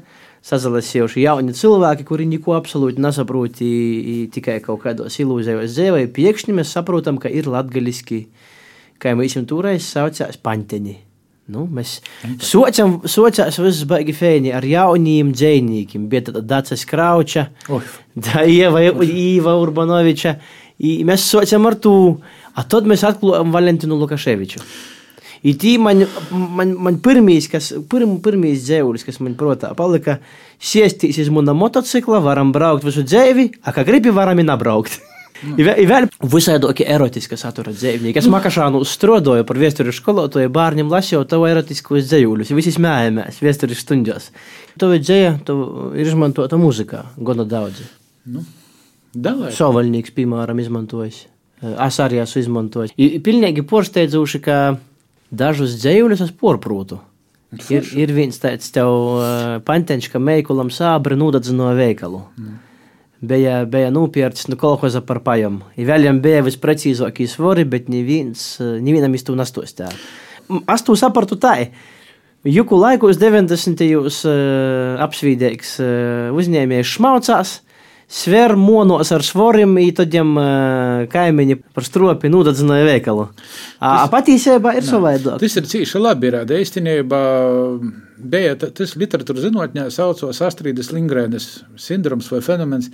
[0.45, 3.59] sazalasījuši jauni cilvēki, kuri neko absolūti nesaprot,
[4.35, 6.11] tikai kaut kādos ilūzijos dzīvoja.
[6.15, 8.27] Pēkšņi mēs saprotam, ka ir latgaliski,
[9.01, 10.99] kā mēs viņam toreiz saucās, panteņi.
[11.45, 11.99] Nu, mēs
[12.41, 17.51] sociam, sociās viss baigi fēni ar jauniem dzējniekiem, bet tad Dācis Krauča,
[18.25, 20.33] da Ieva, Iva Urbanoviča,
[21.05, 21.93] mēs sociam ar to,
[22.57, 24.63] a tad mēs atklājam Valentinu Lukaševiču.
[25.45, 30.17] I tī man, man, man pirmīs, kas, pirm, pirmīs dzēvulis, kas man protā palika,
[30.57, 34.97] siestīs uz muna motocikla, varam braukt visu dzēvi, a kā gribi varam i nabraukt.
[35.43, 35.55] Nu.
[35.59, 38.21] Ir vēl visādi erotiska satura dzīvnieki.
[38.21, 42.53] Es makašānu strādāju par vēsturi skolotāju, bērniem lasīju tavu erotiskos dzējuļus.
[42.55, 44.29] Visi smējamies vēsturi stundās.
[44.79, 45.33] Tavu dzēja
[45.99, 47.83] ir izmantota muzikā, gana daudz.
[48.25, 48.45] Nu,
[49.55, 51.25] Sovaļnieks, piemēram, izmantojis.
[51.63, 52.95] Es arī esmu izmantojis.
[52.95, 54.59] Pilnīgi porsteidzuši, ka
[55.31, 57.01] dažus dzējuļus es porprūtu.
[57.71, 59.27] Ir, ir viens tāds tev uh,
[59.63, 62.23] panteņš, ka meikulam sābri nūdadzino veikalu.
[62.35, 62.55] Mm
[63.21, 65.61] bija, bija nopirkts no kolhoza par pajam.
[65.77, 69.91] I vēļam bija visprecīzākie svori, bet neviens, nevienam to nastostā.
[70.71, 71.57] Es to sapratu tā.
[72.45, 73.81] Juku laikos 90.
[73.89, 77.53] jūs uh, apsvīdīgs uh, uzņēmējs šmaucās,
[78.05, 83.25] sver monos ar svorim, i tādiem uh, kaimiņi par stropi nūdadzināja veikalu.
[83.79, 85.41] A, a patīsībā ir savādāk.
[85.41, 87.23] Tas ir cīši labi, ir īstenībā
[88.17, 91.47] bija tas literatūras zinātnē saucās Astrīdas Lingrēnas
[91.79, 92.89] sindroms vai fenomens.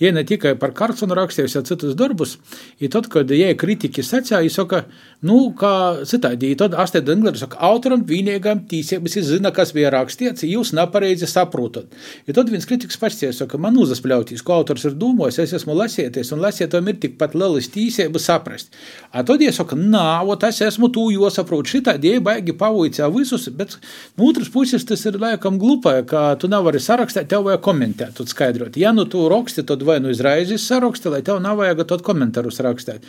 [0.00, 2.36] Ja ne tikai par Karlsonu rakstījusi, bet citus darbus,
[2.80, 4.82] un tad, kad jie kritiķi sacīja, viņi saka,
[5.26, 5.72] nu, kā
[6.08, 11.28] citādi, tad Astrīda Lingrēna saka, autoram vienīgām tīsības ir zina, kas bija rakstīts, jūs nepareizi
[11.30, 11.96] saprotat.
[12.28, 16.34] Un tad viens kritiķis pasties, saka, man uzaspļautīs, ko autors ir domājis, es esmu lasieties,
[16.36, 18.76] un lasietam ir tikpat lielas tīsības saprast.
[19.16, 23.08] A tad jie saka, nā, ot, es esmu tu, jo saprotu, šitā die baigi pavoicā
[23.14, 23.78] visus, bet
[24.18, 28.18] no otras puses puses tas ir laikam glupai, ka tu nevari sarakstīt, tev vajag komentēt,
[28.18, 28.76] un skaidrot.
[28.80, 32.58] Ja nu tu raksti, tad vai nu izraizes saraksti, lai tev nav vajag tad komentārus
[32.66, 33.04] rakstīt.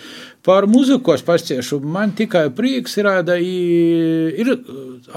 [0.45, 3.09] Par muziku es pasciešu, man tikai prieks ir,
[4.37, 4.51] ir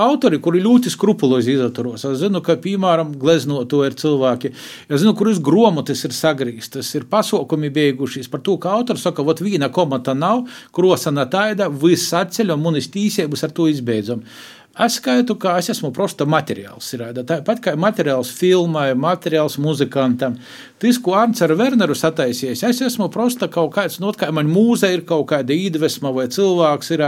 [0.00, 2.06] autori, kuri ļoti skrupulozi izaturos.
[2.08, 4.54] Es zinu, ka, piemēram, gleznoto ir cilvēki,
[4.88, 9.44] es zinu, kuras gromotis ir sagrīstas, ir pasaukumi beigušies par to, ka autors saka, vot
[9.44, 14.24] vīna komata nav, krosana taida, viss atceļ un munis tīsības ar to izbeidzam.
[14.78, 16.92] Es skaitu, ka es esmu prosta materiāls.
[17.26, 20.36] Tāpat kā materiāls filmai, materiāls muzikantam.
[20.78, 24.92] Tas, ko Arnēs ar Werneru sataisījis, es esmu prosta kaut kāds, no kā man mūze
[24.94, 27.04] ir kaut kāda iedvesma vai cilvēks, ir,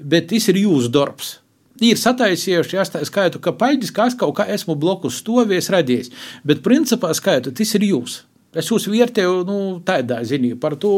[0.00, 1.38] bet tas ir jūsu darbs.
[1.84, 6.12] Ir sataisījuši, ja skaitu, ka paļģis, ka es kaut kā esmu blokus stāvējis, radījis,
[6.46, 8.22] bet principā skaitu, tas ir jūs.
[8.58, 10.96] Es jūs vērtēju nu, tādā ziņā par to.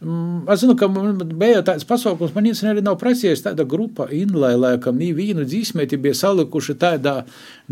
[0.00, 4.54] Mm, es zinu, ka bija tāds pasaukums, man īstenībā arī nav prasījies tāda grupa Inlai,
[4.58, 7.22] laikam, nī vīnu dzīsmēti bija salikuši tādā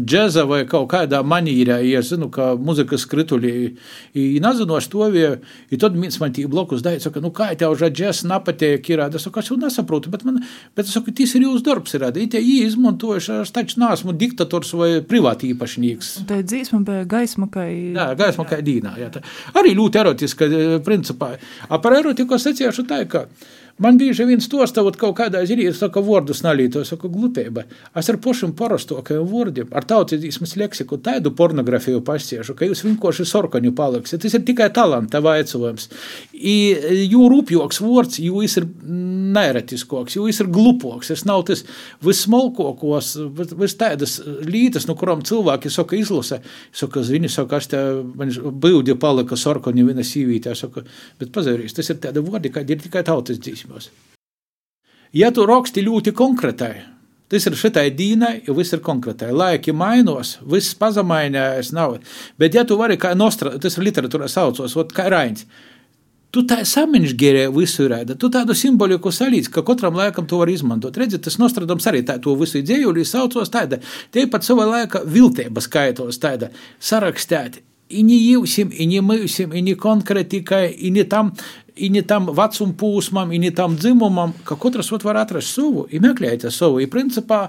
[0.01, 3.75] džeza vai kaut kādā manīrā, ja zinu, ka muzikas skritulī,
[4.17, 5.29] i nazinoši to vie,
[5.71, 9.05] i tad viens man tī blokus dāja, saka, nu kā tev ža džez napatiek ir,
[9.07, 10.41] es saku, es jau nesaprotu, bet man,
[10.77, 14.15] bet es saku, tas ir jūsu darbs ir, i tie jī izmantojuši, es taču neesmu
[14.17, 16.13] diktators vai privāti īpašnieks.
[16.31, 17.67] Tā dzīsma bija gaisma, kā...
[17.71, 19.11] Jā, gaisma, kā dīnā, jā.
[19.15, 19.20] Tā
[19.61, 21.33] arī ļoti erotiska, eh, principā.
[21.69, 23.27] Par erotiku es secēšu tā, ka
[23.81, 27.63] Man bieži vien stostāvot kaut kādā ziņā, es saku, vārdus nalīto, saku, glupība.
[27.97, 33.73] Es ar pašiem parastokajiem vārdiem, ar tautīsmas leksiku, tādu pornogrāfiju pasiešu, ka jūs vienkārši sorkaņu
[33.79, 34.21] paliksiet.
[34.21, 35.89] Tas ir tikai talanta vaicojums.
[36.37, 38.67] Jo rūpjoks vārds, jo viņš ir
[39.39, 41.13] neeretiskoks, jo viņš ir glupoks.
[41.15, 41.65] Tas nav tas
[42.05, 43.15] vismalkokos,
[43.65, 46.43] vis tādas lītas, no kurām cilvēki saka, izlasa.
[46.77, 47.81] Saka, viņi saka, es te,
[48.13, 50.85] man bildi palika sorkaņu viena sīvītē, saka,
[51.17, 53.91] bet pazarīs, tas ir tāda vārdi, kādi ir tikai tautas dzīsma dziesmos.
[55.13, 56.75] Ja tu raksti ļoti konkrētai,
[57.31, 59.33] tas ir šitai dīnai, jo viss ir konkrētai.
[59.33, 61.99] Laiki mainos, viss pazemainājās, nav.
[62.39, 65.47] Bet ja tu vari kā nostra, tas ir literatūrā saucos, ot, kā Rains,
[66.31, 70.95] Tu tā samiņģērē visu rāda, tu tādu simboliku salīdz, ka katram laikam to var izmantot.
[70.95, 73.81] Redziet, tas nostradams arī tā, to visu dzējuļu saucos tāda,
[74.15, 77.65] te pat sava laika viltība skaitos tāda, sarakstēti.
[77.99, 81.33] I не jūsim, i ne mūsim, i ne konkrētikai, i ne tam
[81.81, 86.01] i ne tam vecuma posmam, i ne tam dzimumam, ka katrs var atrast savu, i
[86.01, 86.81] meklēt savu.
[86.81, 87.47] I principā,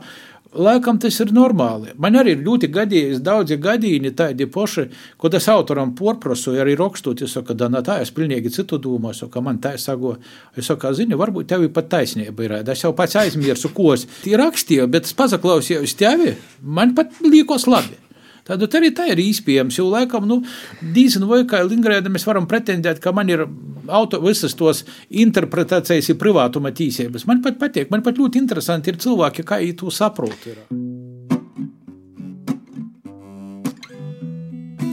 [0.51, 1.93] Laikam tas ir normāli.
[1.95, 4.83] Man arī ir ļoti gadījis, daudzi gadījumi tādi paši,
[5.15, 9.45] ko es autoram porprasu, arī rakstot, es saku, da, tā es pilnīgi citu domāju, saku,
[9.45, 10.17] man tā saku,
[10.57, 14.03] es saku, zini, varbūt tev ir pat taisnība ir, es jau pats aizmirsu, ko es
[14.27, 17.95] rakstīju, bet es pazaklausījos tevi, man pat liekas labi.
[18.43, 20.41] Tad arī tā ir iespējams, jo laikam, nu,
[20.81, 23.45] dīzinu vai kā Lingrēda mēs varam pretendēt, ka man ir
[23.91, 27.27] auto, visas tos interpretācijas ir privātuma tīsības.
[27.29, 30.47] Man pat patīk, man pat ļoti interesanti ir cilvēki, kā viņi to saprot.
[30.49, 30.63] Ir.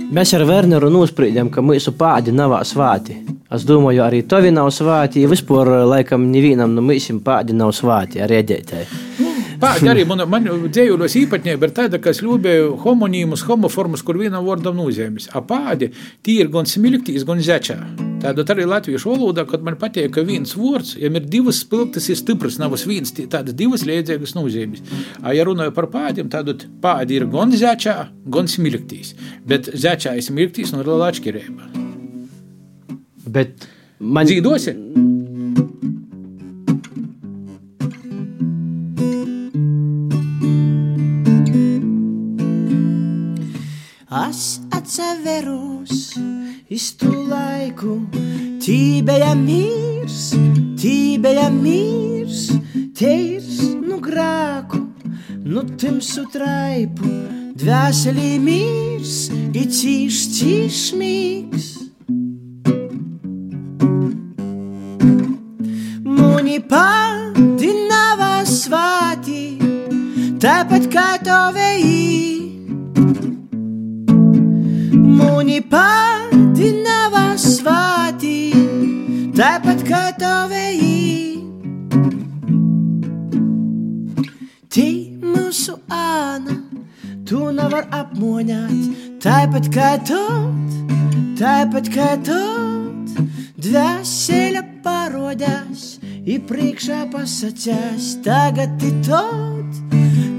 [0.09, 3.19] Mēs ar Werneru nosprīdām, ka mūsu pādi nav svāti.
[3.53, 5.25] Es domāju, arī tovi nav svāti.
[5.29, 9.28] Vispār, laikam, nevienam no mums pādi nav svāti ar iedētēju.
[9.63, 14.45] Pādi arī man, man dzējuļos īpatnība ir tāda, ka es ļūbēju homonīmus, homoformus, kur vienam
[14.47, 15.27] vārdam nozīmes.
[15.35, 15.91] A pādi,
[16.23, 17.79] tī ir gan smilktīs, gan zečā.
[18.23, 22.19] Tāda arī latviešu valodā, kad man patīk, ka viens vārds, ja ir divas spilgtas, ir
[22.19, 24.83] stiprs, nav viens, tādas divas liedzīgas nozīmes.
[25.23, 27.97] A, ja runāju par pādiem, tad pādi ir gan zečā,
[28.31, 29.15] gan smilktīs.
[29.47, 31.71] Bet zečā ir smilktīs un ir liela atšķirība.
[33.29, 33.69] Bet
[33.99, 34.79] man dzīvosi?
[44.29, 46.13] Es atceros
[46.69, 47.95] iz tu laiku,
[48.61, 50.35] tī bija mīrs,
[50.77, 52.43] tī bija mīrs,
[52.99, 54.83] teirs nu grāku,
[55.49, 57.09] nu timsu traipu,
[57.63, 59.15] dvēselī mīrs,
[59.57, 61.71] it cīš cīšmīgs.
[66.05, 69.47] Muni padinava svāti,
[70.37, 72.48] tāpat kā to veji.
[75.09, 78.53] Muni padinava svāti,
[79.37, 81.41] tāpat kā to veji.
[84.69, 84.89] Tī
[85.25, 86.59] mūsu āna,
[87.25, 90.77] tu nevar apmoņāt, tāpat kā tot,
[91.41, 93.17] tāpat kā tot.
[93.59, 99.83] Dvēsele parodās, ir priekšā pasakās, tagad ir tot,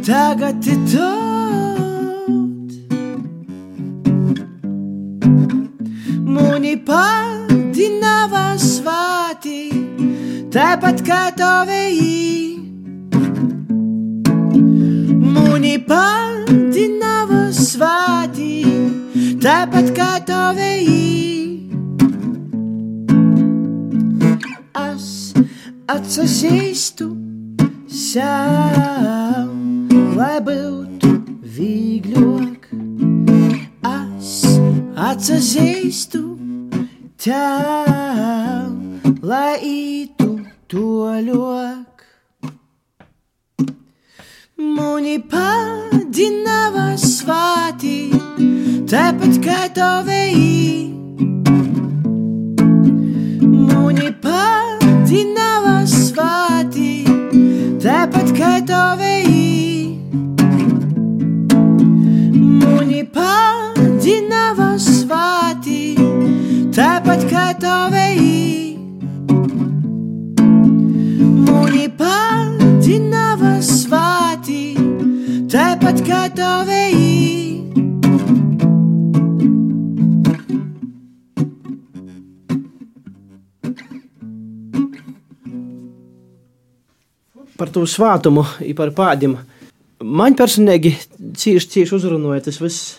[0.08, 1.79] tagad ir tot.
[6.30, 9.72] Muni padinava svāti,
[10.54, 12.60] tāpat kā to veji.
[15.34, 18.62] Muni padinava svāti,
[19.42, 21.10] tāpat kā to veji.
[24.86, 25.10] Es
[25.98, 27.10] atsazīstu
[27.90, 29.50] sev,
[30.14, 31.18] lai būtu
[31.58, 32.59] vieglāk.
[35.20, 36.20] Es atsazīstu
[37.20, 38.70] tev,
[39.20, 40.28] lai ītu
[40.72, 42.06] toļok.
[44.78, 47.98] Muni padinava svāti,
[48.88, 50.88] tāpat kā to veji.
[53.44, 57.04] Muni padinava svāti,
[57.84, 60.00] tāpat kā to veji.
[62.40, 64.69] Muni padinava
[65.10, 65.98] svāti,
[66.76, 68.78] tāpat kā to veji.
[71.48, 74.78] Muni padinava svāti,
[75.50, 77.26] tāpat kā to veji.
[87.60, 89.34] par to svātumu, par pādiem.
[90.00, 90.94] Man personīgi
[91.36, 92.94] cieši, cieši uzrunāja tas viss.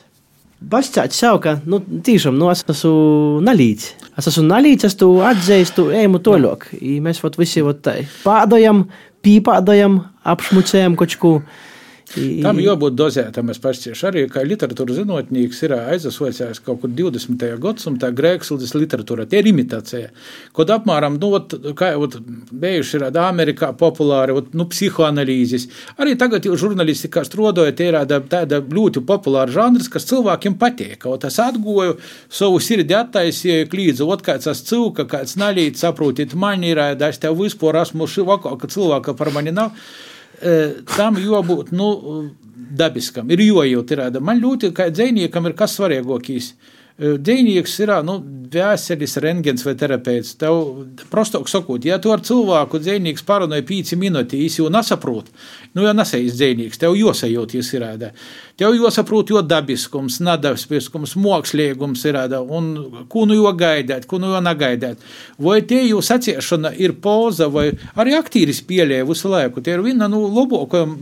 [0.61, 3.95] Basķāts sev, ka, nu, tiešām, nu, es esmu nalīts.
[4.21, 6.67] Es esmu nalīts, es to atzīstu, ejam toļok.
[7.01, 7.97] Mēs vat visi vat tā
[8.27, 8.85] pādojam,
[9.25, 11.35] pīpādojam, apšmucējam kaut ko.
[11.41, 11.70] I-
[12.11, 13.53] Tam jābūt dozētam.
[13.53, 17.45] Es pašcieši arī, kā literatūras zinātnīgs, ir aizasociējis kaut kur 20.
[17.63, 19.29] gadsimtā grēkslides literatūra.
[19.31, 20.11] Tie ir imitācija.
[20.57, 22.09] Kad apmēram, nu, ot, kā jau
[22.51, 25.69] bijuši ir Amerikā populāri, ot, nu, psihoanalīzes.
[26.03, 28.01] Arī tagad jau žurnālistikā strādājot, ir
[28.33, 31.07] tāda, ļoti populāra žanrs, kas cilvēkiem patīk.
[31.07, 36.67] Ot, es atgoju savu sirdi attaisīju, klīdzu, ot, kāds tas cilka, kāds nalīt, saprotiet, man
[36.67, 39.77] ir, es tev vispār esmu šī vakā, ka cilvēka par mani nav.
[40.41, 40.59] E,
[40.97, 41.91] tam jābūt nu,
[42.77, 43.97] dabiskam, ir jojūt.
[43.97, 46.53] Ir, man ļoti, kā dziniekam, ir kas svarīgākais.
[47.01, 48.19] Dzīvnieks ir nu,
[48.53, 50.35] vēselis, rengens vai terapeits.
[50.41, 50.59] Tev,
[51.13, 55.31] prostāk sakot, ja tu ar cilvēku dzīvnieks parunāji pīci minūti, jau nesaprot,
[55.73, 58.13] nu jau nesējis dzīvnieks, tev jāsajūt, jis ir ēda.
[58.61, 62.67] Tev jāsaprot, jo dabiskums, nadabiskums, mākslīgums ir ēda, un
[63.09, 65.01] ko nu jau gaidāt, ko nu jau negaidāt.
[65.41, 69.63] Vai tie jau saciešana ir poza, vai arī aktīris pieļēja visu laiku.
[69.65, 70.93] Tie ir viena no nu, labākajām,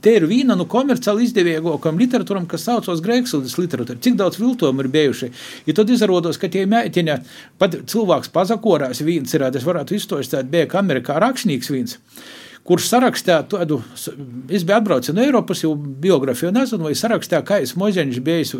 [0.00, 4.00] tie ir viena no nu, komerciāli izdevīgākajām literatūram, kas saucas Grēksūdas literatūra.
[4.00, 5.30] Cik daudz viltojumu ir bijuši?
[5.68, 7.18] Ja tad izrādās, ka tie mēģina,
[7.60, 12.00] pat cilvēks pazakorās, viens ir, es varētu izstāstīt, bija Amerikā rakstnieks viens
[12.66, 13.78] kurš sarakstīja tādu,
[14.50, 18.54] es biju atbraucis no Eiropas, jau biogrāfiju nezinu, vai sarakstīja, kā es mozeņš bijis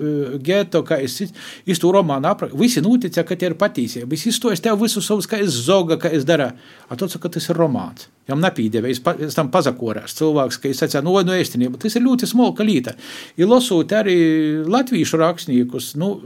[0.47, 2.61] geto, kā es iz to romānu aprakstu.
[2.61, 4.15] Visi notica, ka tie ir patīsība.
[4.15, 6.53] Es izstos tev visu savus, kā es zoga, kā es darā.
[6.89, 8.09] A to saka, tas ir romāns.
[8.31, 11.99] Jām nepīdēja, es, pa, es tam pazakorās cilvēks, ka es teicu, no, no ēstinība, tas
[11.99, 12.97] ir ļoti smalka līta.
[13.39, 14.19] Ir losūt arī
[14.67, 16.17] latviešu rakstniekus, nu,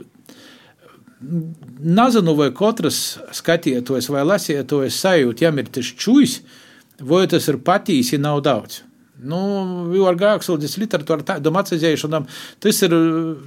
[1.21, 6.70] Nezinu, vai katrs skatītājs vai lasītājs sajūt, ja ir tas čūs, vai
[7.31, 8.83] tas ir patīs, ja nav daudz.
[9.21, 9.39] Nu,
[9.93, 12.27] jau ar grāmatvedības literatūru tādam atsevišķam,
[12.63, 12.95] tas ir,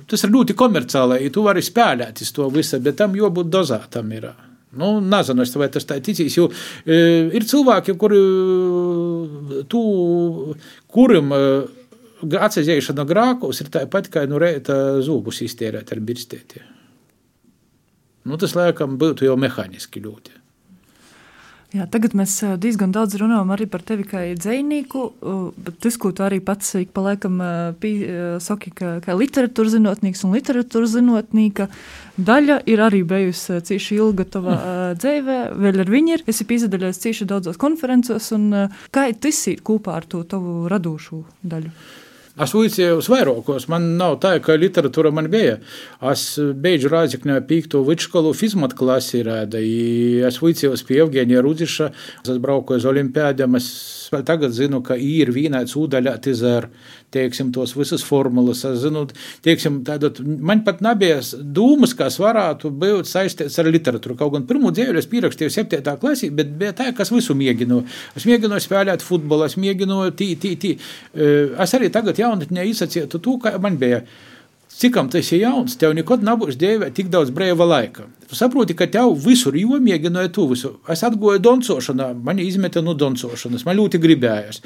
[0.10, 1.24] tas ir ļoti komerciāli.
[1.26, 4.12] Ja tu vari spēlēties to visu, bet tam jābūt dozētam.
[4.14, 4.28] Ir.
[4.78, 7.00] Nu, nezinu, vai tas tā ticīs, jo e,
[7.38, 8.22] ir cilvēki, kuri,
[9.70, 9.82] tu,
[10.94, 11.42] kurim e,
[12.38, 16.70] atsevišķa grāmatos ir tāpat kā nu, reita zūbus iztērēt ar birstētiem.
[18.30, 20.43] Nu, tas, laikam, būtu jau mehāniski ļoti.
[21.74, 25.02] Jā, tagad mēs diezgan daudz runājam arī par tevi kā dzīsnieku,
[25.66, 27.40] bet tas, ko tu arī pats ik pa laikam
[28.46, 31.68] saki, ka, ka literatūras zinātnīgs un literatūras zinātnīka
[32.22, 35.02] daļa ir arī bijusi cieši ilga tavā mm.
[35.02, 36.26] dzīvē, vēl ar viņu ir.
[36.30, 41.74] Esi piedalījies cieši daudzos konferencēs, un kā tas ir kopā ar to tavu radošu daļu?
[42.34, 43.68] Es uicēju uz vairākos.
[43.70, 45.60] Man nav tā, ka literatūra man bija.
[46.10, 49.62] Es beidzu Rāzikņā pīkto vidškolu fizmat klasi rāda.
[49.62, 51.92] Es uicējos pie Evgenija Rudziša.
[52.26, 53.60] Es braucu uz olimpiādiem.
[53.60, 53.70] Es
[54.26, 56.72] tagad zinu, ka ir vienāds ūdaļātis ar
[57.14, 58.64] teiksim, tos visas formulas.
[58.66, 59.06] Es zinu,
[59.46, 64.18] teiksim, tādot, man pat nebija dūmas, kas varētu būt saistīts ar literatūru.
[64.18, 65.84] Kaut gan pirmo dzīvi es pierakstīju 7.
[66.02, 67.86] klasī, bet bija tā, kas visu mēģināju.
[68.18, 70.74] Es mēģināju spēlēt futbolu, es mēģināju tī, tī, tī.
[71.14, 74.04] Es arī tagad jaunatnē izsacītu to, kā man bija.
[74.74, 78.08] Cikam tas ir jauns, tev nekad nebūs dēvē tik daudz brīva laika.
[78.28, 80.72] Tu saproti, ka tev visur jomēģināja to visu.
[80.90, 84.62] Es atgoju doncošanā, man izmeta no doncošanas, man ļoti gribējās.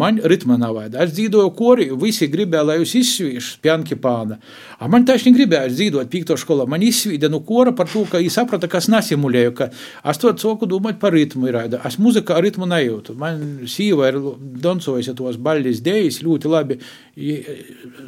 [0.00, 0.96] Man ritma nav vajag.
[1.04, 4.38] Es dzīvoju kori, visi gribēja, lai jūs izsvīšu pjanki pāna.
[4.80, 6.64] A man tačni gribējās dzīvot pīkto skolā.
[6.70, 10.70] Man izsvīda no kora par to, ka es sapratu, kas nesimulēju, ka es to coku
[10.70, 11.60] domāt par ritmu ir.
[11.84, 13.18] Es muzikā ritmu nejūtu.
[13.20, 14.20] Man sīva ir
[14.64, 16.80] doncojusi tos baļļas dējas ļoti labi.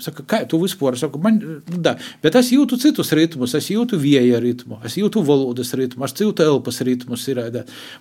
[0.01, 0.97] Saka, kā tu vispār?
[0.97, 1.42] Saku, man, nu
[1.83, 1.95] da.
[2.23, 4.79] Bet es jūtu citus ritmus, es jūtu vieja ritmu.
[4.87, 7.27] Es jūtu valodas ritmu, es jūtu elpas ritmus.
[7.33, 7.41] Ir,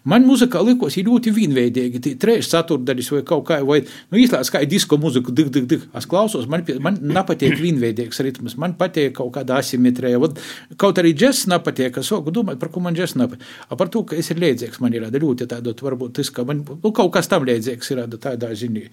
[0.03, 4.63] man muzika likos ļoti vienveidīgi, tie trīs ceturdaļas vai kaut kā, vai nu, īstenībā kā
[4.69, 5.87] disko muziku, dik, dik, dik.
[5.97, 10.21] Es klausos, man, man nepatīk vienveidīgs ritms, man patīk kaut kāda asimetrija.
[10.21, 10.39] Vat,
[10.81, 13.47] kaut arī džeks nepatīk, es sāku domāt, par ko man džeks nepatīk.
[13.81, 16.93] Par to, ka es ir līdzīgs, man ir ļoti tādot, varbūt tas, ka man nu,
[16.95, 18.87] kaut kas tam līdzīgs ir tādā ziņā.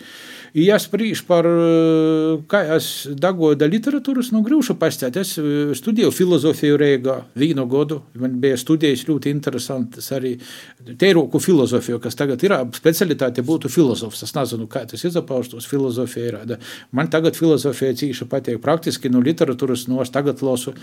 [0.59, 1.47] Ja sprīž par,
[2.51, 5.35] kā es dagoju da literatūras, nu, grūšu pastāt, es
[5.81, 7.19] studēju filozofiju Rīgā,
[7.69, 8.03] godu gadu.
[8.15, 10.37] Man bija studijas ļoti interesantas arī
[10.99, 14.23] teiroku filozofiju, kas tagad ir specialitāte būtu filozofs.
[14.23, 16.59] Es nezinu, kā tas izapaustos filozofija ir.
[16.93, 20.75] Man tagad filozofija cīša patīk praktiski no literatūras, no es tagad lasu,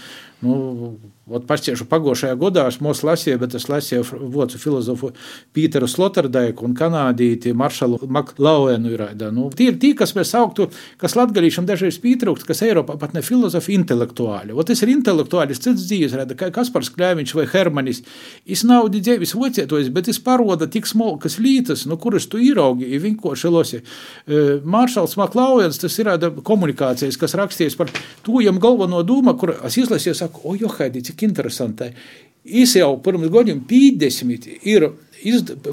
[0.41, 0.97] nu,
[1.28, 5.12] ot pašķiešu pagošajā godā es mūs lasīju, bet es lasīju vocu filozofu
[5.56, 9.06] Pīteru Sloterdaiku un kanādīti Maršalu Maklauenu ir.
[9.34, 10.70] Nu, tie ir tie, kas mēs sauktu,
[11.01, 14.53] kas latgalīšam dažreiz pītrūkst, kas Eiropā pat ne filozofi intelektuāli.
[14.55, 18.01] Ot tas ir intelektuālis cits dzīves, rada, kā Kaspars Kļāviņš vai Hermanis.
[18.49, 23.01] Jis nav dzīves vocietojis, bet jis paroda tik smalkas lītas, no kuras tu īraugi, ja
[23.03, 23.81] vienkārši losi.
[23.81, 26.11] E, Maršals Maklaujens, tas ir
[26.45, 27.91] komunikācijas, kas rakstījies par
[28.25, 31.93] to, jam galveno dūma, kur es izlasīju, saku, o, johaidi, cik interesantai.
[32.45, 34.91] Jis jau pirms gadiem 50 ir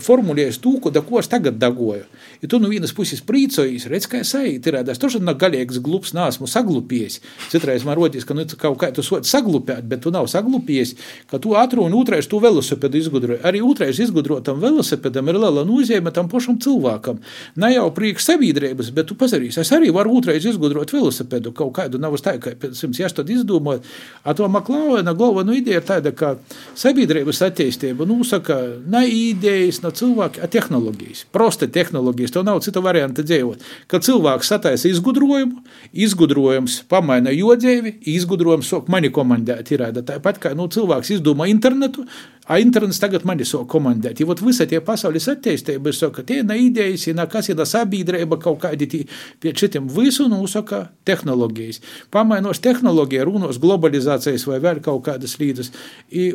[0.02, 2.04] formulējis to, ko, ko es tagad dagoju.
[2.42, 5.78] Ja tu no vienas puses priecājies, redz, kā es eju, ir tas toši nav galīgs
[5.84, 7.20] glups, nesmu saglupies.
[7.52, 10.94] Citreiz man rodīs, ka nu, kaut kā tu sots saglupēt, bet tu nav saglupies,
[11.30, 13.42] ka tu atru un otrais tu velosipēdu izgudroji.
[13.46, 17.20] Arī otrais izgudrotam velosipēdam ir liela nozīme tam pašam cilvēkam.
[17.62, 22.00] Ne jau priekš sabiedrības, bet tu pazarīs, es arī varu otrais izgudrot velosipēdu kaut kādu
[22.02, 23.86] nav uz tā, ka pēc simts jāš tad izdomot.
[24.24, 26.34] A to Maklaujena galvena ideja ir tāda, ka
[26.78, 28.58] sabiedrības attīstība nosaka
[28.90, 29.06] ne
[29.42, 33.64] idejas, no cilvēka, tehnoloģijas, prosta tehnoloģijas tev nav cita varianta dzīvot.
[33.90, 35.62] Kad cilvēks sataisa izgudrojumu,
[35.92, 39.74] izgudrojums pamaina jodzēvi, izgudrojums sāk mani komandēt.
[39.74, 42.06] Ir tāpat kā nu, cilvēks izdomā internetu,
[42.46, 44.20] a internets tagad mani sāk komandēt.
[44.20, 48.88] Ja visa tie pasaules attīstība, saka, tie ir idejas, ir kas ir sabiedrība, kaut kādi
[48.90, 49.02] tie
[49.40, 51.80] pie šitiem visu nosaka tehnoloģijas.
[52.10, 55.72] Pamainos tehnoloģija, runos globalizācijas vai vēl kaut kādas līdzes.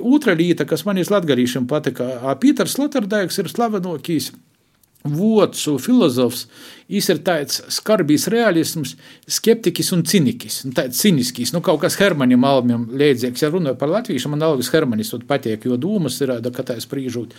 [0.01, 4.31] Otra lieta, kas man ir latgarīšiem patika, Pīters Lotardaiks ir slavenokīs
[5.03, 6.47] vocu filozofs,
[7.11, 8.95] ir tāds skarbīs realisms,
[9.37, 10.61] skeptiķis un cinikis.
[10.67, 13.43] Un tāds ciniskis, nu kaut kas Hermanim Almiem līdzīgs.
[13.43, 17.35] Ja runāju par latviešu, man Alvis Hermanis patīk, jo dūmas ir, ka tā sprīžūt.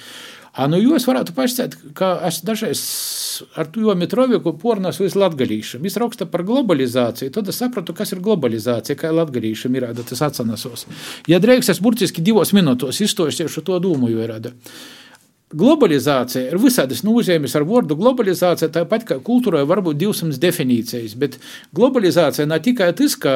[0.59, 2.81] A, nu, jūs varētu pašsēt, ka es dažreiz
[3.55, 5.85] ar to Mitroviku pornas visu latgalīšam.
[5.85, 10.89] Viņš raksta par globalizāciju, tad es sapratu, kas ir globalizācija, kā latgalīšam ir tas atsanesos.
[11.31, 14.41] Ja drēks, es burtiski divos minūtos izstāstīšu to dūmu, jo ir.
[15.49, 21.39] Globalizācija ir visādas nozīmes ar vārdu globalizācija, tāpat kā kultūrai var būt 200 definīcijas, bet
[21.73, 23.33] globalizācija ne tikai tas, ka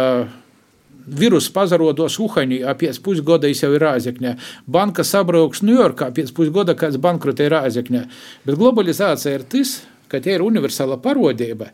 [1.03, 4.35] Virus pazarodos Uhaņā, pēc pusgada jau ir Rāzekņā.
[4.71, 8.05] Banka sabrauks Ņujorkā, pēc pusgada kāds bankrotē Rāzekņā.
[8.45, 9.81] Bet globalizācija ir tas,
[10.13, 11.73] ka tie ir universāla parodība,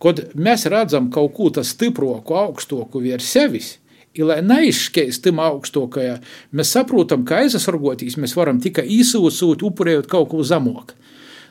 [0.00, 3.79] kad mēs redzam kaut ko tādu stiproku, augstoku virs sevis.
[4.10, 6.16] I, lai neizšķēst tam augstākajā,
[6.56, 10.96] mēs saprotam, ka aizsargāties mēs varam tikai īsūsūt, upurējot kaut ko zemoku.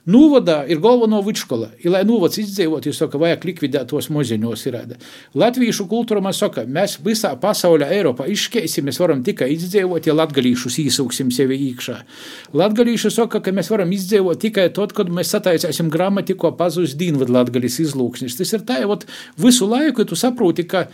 [0.09, 1.73] Nūvadā ir galveno vidškola.
[1.83, 4.63] Ir, lai nūvads izdzīvot, jūs saka, vajag likvidēt tos moziņos.
[4.69, 4.77] Ir.
[5.37, 10.79] Latviešu kultūra man saka, mēs visā pasaulē, Eiropā izšķēsim, mēs varam tikai izdzīvot, ja latgalīšus
[10.85, 11.99] īsūksim sevi iekšā.
[12.57, 17.77] Latgalīši saka, ka mēs varam izdzīvot tikai tad, kad mēs sataisēsim gramatiku pazūs dīnvad latgalīs
[17.83, 18.39] izlūksnis.
[18.39, 18.97] Tas ir tā, jau
[19.37, 20.87] visu laiku tu saproti, ka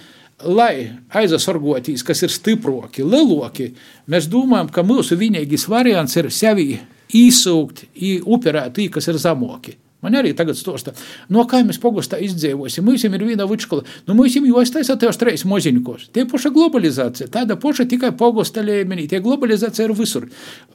[0.44, 3.72] lai aizsargāties, kas ir stiprāki, lielāki,
[4.12, 6.76] mēs domājam, ka mūsu vienīgais variants ir sevi
[7.16, 7.88] īsūkt,
[8.26, 9.78] upurēt tī, kas ir zamoki.
[10.06, 10.92] Man arī tagad stosta,
[11.34, 12.86] no kā mēs pogastā izdzīvosim.
[12.86, 16.12] Mums ir viena vičkola, nu mums jau aiztaisa tev treis moziņkos.
[16.14, 19.08] Tie paša globalizācija, tāda paša tikai pogastā līmenī.
[19.10, 20.28] Tie globalizācija ir visur.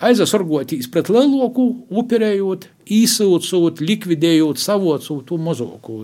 [0.02, 6.00] Aizsargotīs pret leloku, upurējot, īsūcot, likvidējot, savocot to mazāko.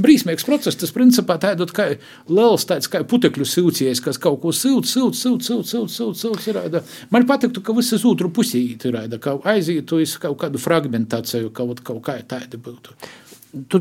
[0.00, 1.90] Brīsmīgs process, tas principā tādot kā
[2.30, 6.44] liels tāds kā putekļu silcies, kas kaut ko silt, silt, silt, silt, silt, silt, silt,
[6.44, 11.52] silt Man patiktu, ka viss uz otru pusī ir, ka aizietu uz kaut kādu fragmentāciju,
[11.56, 12.96] kaut, kaut kā tāda būtu.
[13.50, 13.80] Tu,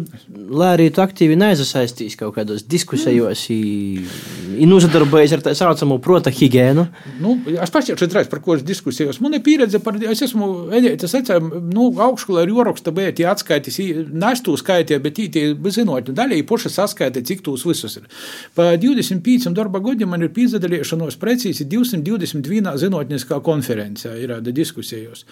[0.50, 6.86] lai arī tu aktīvi neiesaistījies kaut kādos diskusijos, ir nozadarbojies ar tā saucamo prota higiēnu.
[7.22, 9.22] Nu, es pats jau reiz par ko es diskusijos.
[9.22, 13.78] Man ir pieredze par, es esmu, es atceru, nu, augšskolā ir joraksta, bet tie atskaitis,
[14.10, 18.10] nestu skaitie, bet tie zinot, daļai poša saskaita, cik tūs visus ir.
[18.58, 25.28] Pa 25 darba gadiem man ir pīzadaliešanos precīzi 221 zinotniskā konferencē ir diskusijos.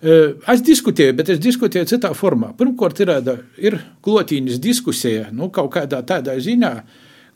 [0.00, 2.54] Es diskutēju, bet es diskutēju citā formā.
[2.56, 3.12] Pirmkārt, ir,
[3.60, 6.72] ir klotīņas diskusija, nu, kaut kādā tādā ziņā.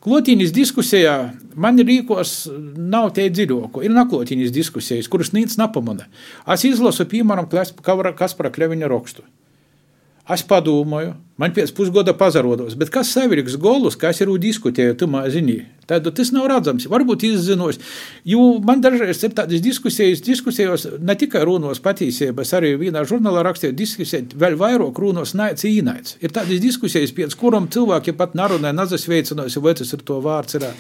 [0.05, 1.15] Klotīņas diskusijā
[1.61, 2.33] man ir rīkos,
[2.77, 3.85] nav tie dziļāko.
[3.85, 6.09] Ir naklotīņas diskusijas, kuras nīc napamana.
[6.49, 7.49] Es izlasu, piemēram,
[8.17, 9.25] Kaspara Kleviņa rakstu.
[10.25, 15.59] Es padomāju, man pēc pusgada pazarodos, bet kas savirks golus, kas ir diskutēju tumā ziņā?
[15.91, 16.87] Tad tas nav redzams.
[16.91, 17.81] Varbūt izzinos,
[18.29, 23.77] jo man dažreiz ir tādas diskusijas, diskusijos ne tikai runos patīsības, arī vienā žurnālā rakstīja
[23.77, 26.17] diskusija, vēl vairāk runos naic īnaic.
[26.25, 30.59] Ir tādas diskusijas, pēc kurām cilvēki pat narunē nazasveicinās, vai tas ir to vārds.
[30.59, 30.71] Ir.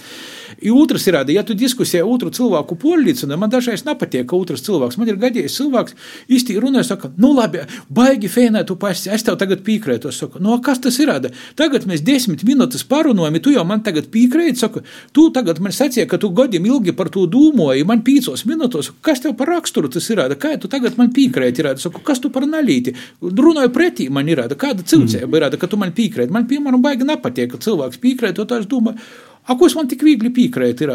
[0.70, 5.11] Otrs ir, ja tu diskusijā otru cilvēku policinu, man dažreiz nepatīk, ka otrs cilvēks, man
[5.11, 5.96] ir gadījis cilvēks,
[6.36, 10.12] īsti runāja, saka, nu labi, baigi fēnē, tu pats, es tev tagad piekrītu.
[10.12, 11.12] Es saku, no kas tas ir?
[11.59, 14.84] Tagad mēs desmit minūtes parunājam, tu jau man tagad piekrīti, saku,
[15.16, 19.22] tu tagad man sacīji, ka tu gadiem ilgi par to domāji, man pīcos minūtos, kas
[19.24, 20.22] tev par raksturu tas ir?
[20.40, 21.66] Kā tu tagad man piekrīti?
[21.82, 22.95] Saku, kas tu par nalīti?
[23.22, 26.34] Runāju pretī man ir, kāda cilcēba ir, ka tu man piekrīti.
[26.34, 29.01] Man, piemēram, baigi nepatīk, ka cilvēks piekrīt, to tā es domāju.
[29.45, 30.86] A, ko es man tik viegli piekrītu?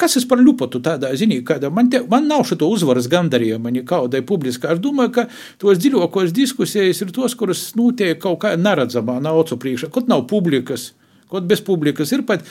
[0.00, 3.84] Kas es par ļupotu tādā ziņā, kāda man, te, man nav šo uzvaras gandarījuma, ne
[3.86, 4.72] kādai publiskā.
[4.74, 5.26] Es domāju, ka
[5.62, 10.90] tos dziļākos diskusijas ir tos, kuras notiek kaut kā neredzamā naucu priekšā, kaut nav publikas.
[11.32, 12.44] Kaut bez publikas ir pat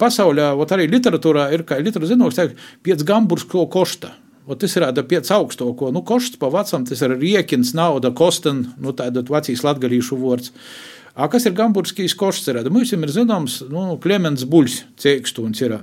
[0.00, 4.16] pasaulē, arī literatūrā ir, kā literatūra zināms, piec gamburs ko košta.
[4.46, 5.88] Ot, tas ir pieci augstāko.
[5.90, 10.52] Nu, košs pa vecam, tas ir riekins, nauda, kostan, nu, tāda vecīs latgarīšu vārds.
[11.16, 12.46] A, kas ir Gamburskijas košs?
[12.70, 15.78] Mums ir zināms, nu, Klemens Buļs, Ceikstūns ir.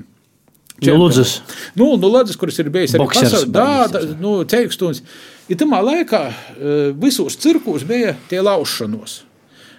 [0.84, 1.36] Nu, Lūdzes.
[1.76, 5.04] Nu, nu, Lūdzes, kuras ir bijis arī pasaules, da, nu, Ceikstūns.
[5.52, 6.24] Ja tamā laikā
[7.02, 9.24] visos cirkos bija tie laušanos.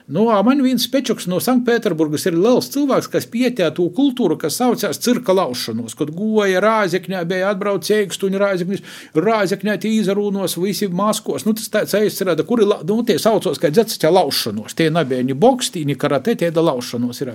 [0.06, 5.00] Nu, man viens pečuks no Sanktpēterburgas ir liels cilvēks, kas pieķē to kultūru, kas saucās
[5.00, 8.82] cirka laušanos, kad goja rāzekņā, bija atbrauc ēkstuņu rāzekņus,
[9.16, 11.46] rāzekņā tie izarūnos, visi maskos.
[11.48, 14.76] Nu, tas tāds aizsarāda, kuri, nu, tie saucos kā dzetsķa laušanos.
[14.76, 17.32] Tie nebija ni boksti, ni karate, tie da laušanos ir.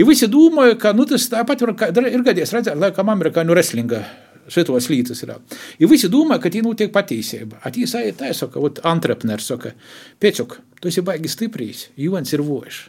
[0.00, 1.76] Ja visi domāja, ka, nu, tas tāpat var,
[2.08, 4.04] ir gadies redzēt, laikam, amerikāņu wrestlinga
[4.50, 5.34] šitos līdzes ir.
[5.80, 9.74] Ja visi domā, ka tie notiek patīsība, a tie sāja tā, saka, ot, entrepreneurs saka,
[10.22, 12.88] piečuk, tu esi baigi stiprīs, Juvens ir vojš.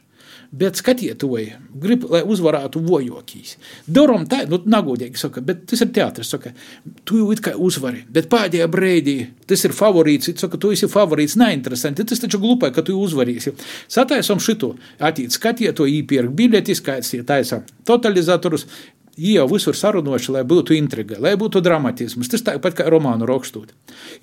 [0.51, 1.45] Bet skatietoji,
[1.79, 3.53] grib, lai uzvarētu vojokīs.
[3.87, 6.51] Darom tā, nu, nagodīgi saka, bet tas ir teātris, saka,
[7.07, 9.15] tu jau it kā uzvari, bet pēdējā brīdī
[9.47, 13.55] tas ir favorīts, saka, tu esi favorīts, neinteresanti, tas taču glupai, ka tu uzvarīsi.
[13.95, 20.43] Sataisom šito, attīt skatietoji, īpierk biļetis, kāds ir taisa totalizatorus, Viņi jau visur sarunoši, lai
[20.47, 22.29] būtu intriga, lai būtu dramatisms.
[22.31, 23.73] Tas tāpat kā romānu rakstot.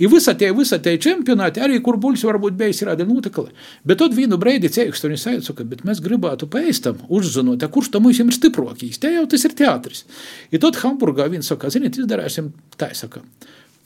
[0.01, 3.53] Ir visa tie, visa tie čempionāti, arī kur buļs varbūt bijis rāda notikali.
[3.85, 8.21] Bet tad vienu brīdi cēks tur sajūta, ka mēs gribētu pēstam, uzzinot, kurš tam mums
[8.23, 9.01] ir stiprākais.
[9.01, 10.05] Te jau tas ir teātris.
[10.53, 13.23] Ir tad Hamburgā viens saka, ziniet, izdarāsim tā, saka,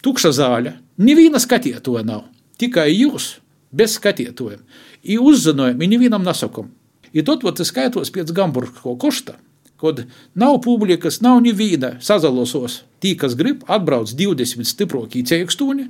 [0.06, 2.26] tukša zāle, neviena skatītāja nav,
[2.62, 3.36] tikai jūs
[3.72, 4.62] bez skatītājiem.
[5.02, 6.70] Ir uzzinājumi, nevienam nesakām.
[7.12, 9.34] Ir tad, kad tas skaitos pēc Gamburgas košta,
[9.82, 10.04] kad
[10.38, 12.82] nav publikas, nav neviena sazalosos.
[13.02, 15.88] Tī, kas grib, atbrauc 20 stiprākie cēkstūni,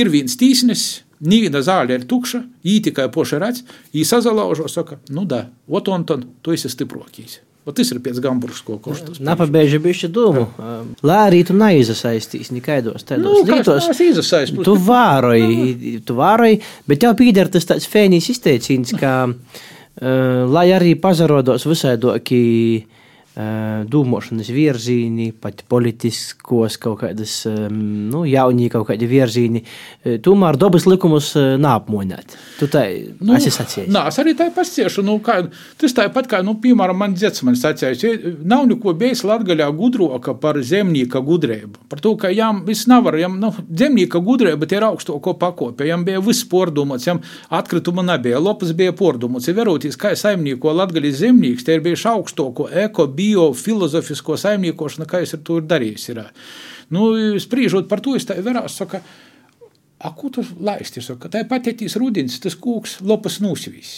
[0.00, 0.86] ir viens tīsnis,
[1.18, 6.22] Nīna zāle ir tukša, īņķa tikai poša redz, īņķa sazalaužo, saka, nu da, ot, Anton,
[6.46, 6.70] tu esi.
[7.68, 9.18] O tas ir pēc Gamburgas koštas.
[9.20, 10.46] Napabeidži bišķi domu.
[11.04, 13.88] Lai arī tu neizasaistīs nekaidos tādos Nu, lītos.
[13.90, 14.56] kas izasaist?
[14.64, 20.94] Tu vāroji, tu vāroji, bet tev pīdara tas tāds fēnijas izteiciens, ka, uh, lai arī
[21.02, 22.40] pazarodos visaidoki
[23.38, 31.32] dūmošanas virzīni, pat politiskos kaut kādas, nu, jaunī kaut kādi virzīni, uh, tomēr dabas likumus
[31.36, 32.36] nāpmoņāt.
[32.58, 32.84] Tu tā
[33.20, 33.90] nu, esi sacījis.
[33.92, 35.04] Nā, es arī tā pasciešu.
[35.06, 35.40] Nu, kā,
[35.80, 40.34] tas tāpat kā, nu, piemēram, man dzets man sacījis, ja nav neko bijis Latgaļā gudroka
[40.38, 41.86] par zemnieka gudrību.
[41.90, 46.04] Par to, ka jām viss nav, jām, nu, zemnieka gudrība tie ir augstoko pakope, jām
[46.06, 47.22] bija viss pordumots, jām
[47.54, 49.48] atkrituma nebija, lopas bija pordumots.
[49.48, 55.22] Ir veroties, kā saimnieko Latgaļas zemnieks, tie ir bijuši augstoko eko, bio, filozofisko saimniekošanu, kā
[55.24, 56.10] es ar to ir darījis.
[56.12, 56.22] Ir.
[56.94, 57.10] Nu,
[57.42, 59.02] spriežot par to, es tā verās, saka,
[59.98, 61.02] A, ko tu laisti?
[61.02, 63.94] Saka, tā ir patietīs rudens, tas kūks lopas nūsvīs.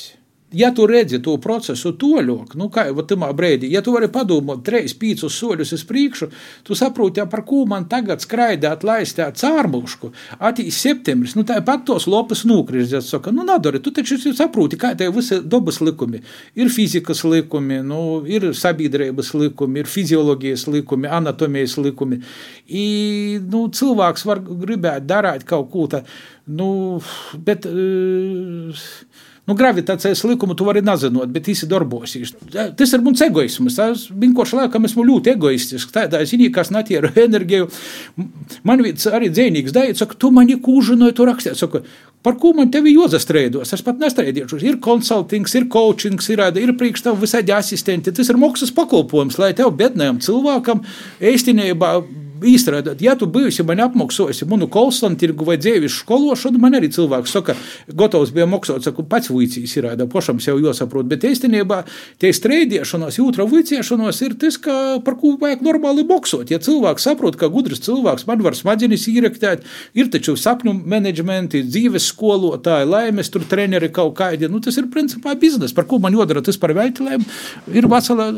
[0.53, 4.65] Ja tu redzi to procesu toļok, nu kā jau tamā brīdī, ja tu vari padomāt
[4.67, 6.27] treis, pīcus soļus uz priekšu,
[6.67, 10.11] tu saproti, ja par ko man tagad skraidāt, laistēt cārmušku,
[10.43, 15.13] atīs septembris, nu tāpat tos lopas nūkrižģēt, saka, nu nadari, tu taču saproti, kā tie
[15.15, 16.25] visi dabas likumi.
[16.59, 22.25] Ir fizikas likumi, nu, ir sabiedrības likumi, ir fizioloģijas likumi, anatomijas likumi.
[22.67, 26.21] I, nu, cilvēks var gribēt darīt kaut ko tādu,
[26.59, 26.71] nu,
[27.39, 27.71] bet.
[27.71, 32.35] Uh, Nu, gravitācijas likumu tu vari nezināt, bet īsi darbosies.
[32.53, 33.79] Tas ir mans egoisms.
[33.83, 35.91] Es vienkārši laikam esmu ļoti egoistisks.
[35.95, 37.71] Tādā ziņā, kas netieru enerģiju.
[38.69, 41.59] Man arī dzēnīgs dēļ, saka, tu mani kūžinoji, tu rakstīt.
[41.59, 41.83] Saka,
[42.21, 43.71] Par ko man tevi jāzastrēdos?
[43.73, 44.59] Es pat nestrēdīšu.
[44.69, 48.13] Ir konsultings, ir coachings, ir, ir priekš tev visādi asistenti.
[48.13, 50.83] Tas ir maksas pakalpojums, lai tev bednējam cilvēkam
[51.33, 51.95] īstenībā
[52.47, 57.57] īstenībā, ja tu bijusi man apmaksojusi manu kolsantirgu vai dzēvišu skološanu, man arī cilvēks saka,
[57.97, 61.83] gatavs bija maksāt, saka, pats vīcīs ir, da pašam sev jāsaprot, bet īstenībā
[62.23, 66.53] tie strēdiešanos, jūtra vīciešanos ir tas, ka, par ko vajag normāli maksāt.
[66.53, 69.67] Ja cilvēks saprot, ka gudrs cilvēks man var smadzenes īrektēt,
[69.99, 75.37] ir taču sapņu menedžmenti, dzīves skolotāji, laimes tur treneri kaut kādi, nu tas ir principā
[75.39, 77.25] biznesa, par ko man jodara tas par veikilēm,
[77.75, 78.31] ir vesela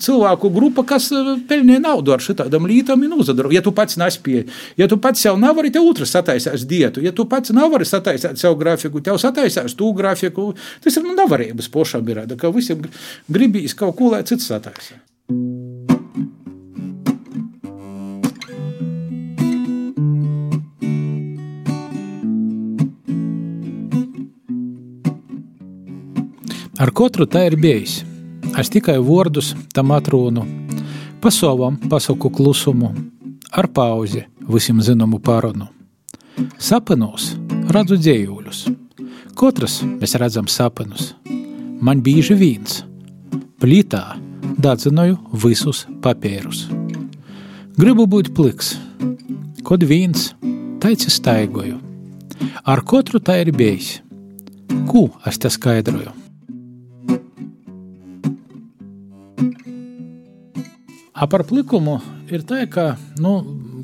[0.00, 1.10] cilvēku grupa, kas
[1.48, 3.52] pelnīja naudu ar šādām lietām, ir uzadara.
[3.54, 4.46] Ja tu pats nespēji,
[4.80, 7.02] ja tu pats sev nevari, tev otrs sataisās dietu.
[7.04, 10.52] Ja tu pats nevari sataisīt savu grafiku, tev sataisās tu grafiku.
[10.84, 12.86] Tas ir nu, nevarības pošām ir, ka visiem
[13.30, 15.00] gribīs kaut ko, lai cits sataisa.
[26.84, 28.02] Ar katru tā ir bijis.
[28.58, 30.44] Es tikai vārdus tam atrunu,
[31.20, 32.92] pa savam pasaku klusumu,
[33.50, 35.66] ar pauzi visam zināmu parunu.
[36.58, 37.32] Sapnos
[37.74, 38.64] redzu dzējuļus.
[39.34, 41.12] Katrs mēs redzam sapnus.
[41.82, 42.82] Man bieži viens,
[43.58, 44.04] plītā
[44.62, 46.68] dadzinoju visus papīrus.
[47.74, 48.76] Gribu būt pliks,
[49.66, 50.30] kad viens
[50.82, 51.80] taici staigoju.
[52.64, 53.96] Ar katru tā ir bijis.
[54.86, 56.23] Ko es te skaidroju?
[61.30, 61.98] Par plikumu
[62.32, 63.34] ir tā, ka, nu,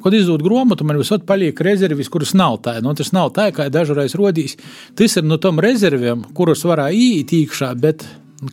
[0.05, 2.79] kad izdod grāmatu, man visot paliek rezervis, kuras nav tā.
[2.85, 4.57] Nu, tas nav tā, kā dažreiz rodīs.
[4.99, 8.07] Tas ir no tam rezerviem, kurus varēja iet iekšā, bet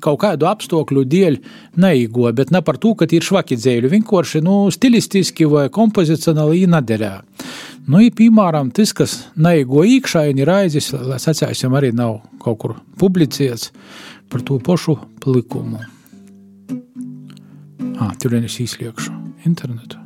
[0.04, 1.40] kaut kādu apstākļu dēļ
[1.80, 3.94] neīgo, bet ne par to, ka ir švaki dzēļi.
[3.96, 7.22] Vienkārši nu, stilistiski vai kompozicionāli nedarā.
[7.88, 12.80] Nu, ja, piemēram, tas, kas neīgo iekšā, ir aizis, lai sacēsim, arī nav kaut kur
[13.00, 13.72] publicēts
[14.28, 15.80] par to pašu plikumu.
[18.00, 19.14] Ah, tur vien es izliekšu
[19.46, 20.00] internetu.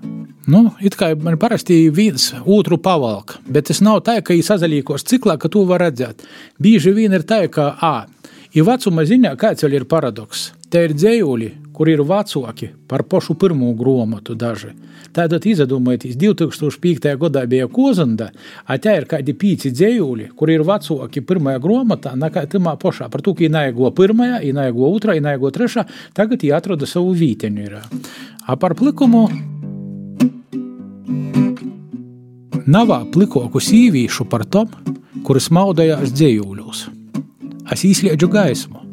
[0.50, 5.06] Nu, it kā man parasti viens otru pavalk, bet tas nav tā, ka viņš sazaļīkos
[5.08, 6.26] ciklā, ka to var redzēt.
[6.62, 8.08] Bieži vien ir tā, ka, ah,
[8.52, 10.50] ir vecuma ziņā kāds vēl ir paradoks.
[10.74, 11.52] Te ir dzējūļi,
[11.82, 14.76] kur ir vecāki par pašu pirmo grāmatu daži.
[15.18, 17.08] Tātad izdomājieties, 2005.
[17.18, 18.28] gadā bija Kozanda,
[18.70, 23.08] a tā ir kādi pīci dzējūļi, kur ir vecāki pirmajā grāmatā, nekā timā pašā.
[23.10, 27.64] Par to, ka ienaigo pirmajā, ienaigo otrā, ienaigo trešā, tagad viņi atrada savu vīteņu.
[27.66, 27.80] Ir.
[28.46, 29.24] A par plikumu
[32.70, 34.70] nav plikoku sīvīšu par tom,
[35.26, 36.84] kuras maudējās dzējūļos.
[37.74, 38.86] Es izslēdzu gaismu,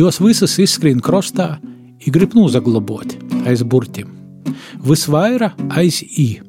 [0.00, 1.58] jos visas izskrien krostā,
[2.02, 4.22] ir grib nozaglabot aiz burtiem
[4.82, 6.40] visvairāk aiz I,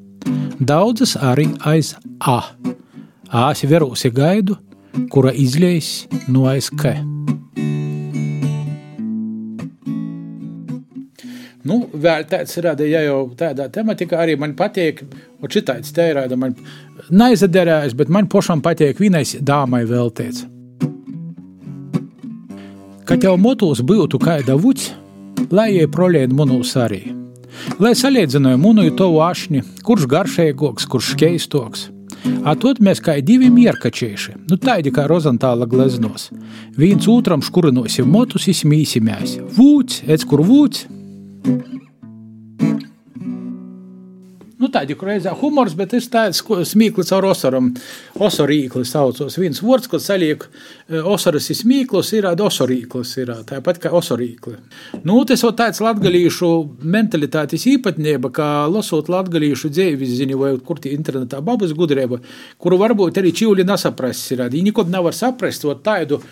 [0.60, 2.40] daudzas arī aiz A.
[3.34, 4.58] Āsi verosi gaidu,
[5.10, 6.94] kura izliejas no aiz K.
[11.64, 15.06] Nu, vēl tāds ir, ja jau tādā tematikā arī man patīk,
[15.40, 16.58] un šitāds te ir, man
[17.10, 20.44] neizaderējas, bet man pašam patīk vienais dāmai veltīts.
[23.08, 24.92] Kad jau motos būtu kāda vuds,
[25.52, 27.04] lai jai prolēd monūs arī.
[27.82, 31.90] Lai salīdzinātu munu un tavu ašņi, kurš garšīgāks, kurš skaistoks.
[32.48, 36.30] Atot mēs kā divi mierkačieši, nu tādi kā rozantāla gleznos.
[36.80, 39.38] Viens otram škurinosim motus, izmīsimies.
[39.58, 40.88] Vūts, ec kur vūts.
[44.64, 47.74] Nu, tādi reizē humors, bet es tāds smīklis ar osaram.
[48.16, 49.36] Osarīkli saucos.
[49.42, 54.56] Viens vārds, ko saliek e, osaras ir smīklis, ir osarīklis, ir tāpat kā osarīkli.
[55.04, 56.54] Nu, tas ir tāds latgalīšu
[56.96, 62.22] mentalitātes īpatnība, kā lasot latgalīšu dzēvis ziņu vai kur tie internetā babas gudrība,
[62.56, 64.32] kuru varbūt arī čīvļi nesaprast.
[64.48, 66.24] Viņi nekad nevar saprast tādu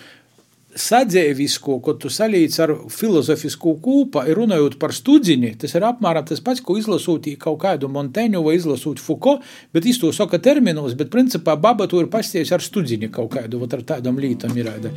[0.76, 6.64] sadzēvisko, ko tu salīdz ar filozofisku kūpu, runājot par studzini, tas ir apmēram tas pats,
[6.64, 9.44] ko izlasot kaut kādu Monteņu vai izlasot Foucault,
[9.74, 13.60] bet viņš to saka terminos, bet principā baba to ir pasties ar studzini kaut kādu,
[13.62, 14.94] vat ar tādam lītam ir rāda.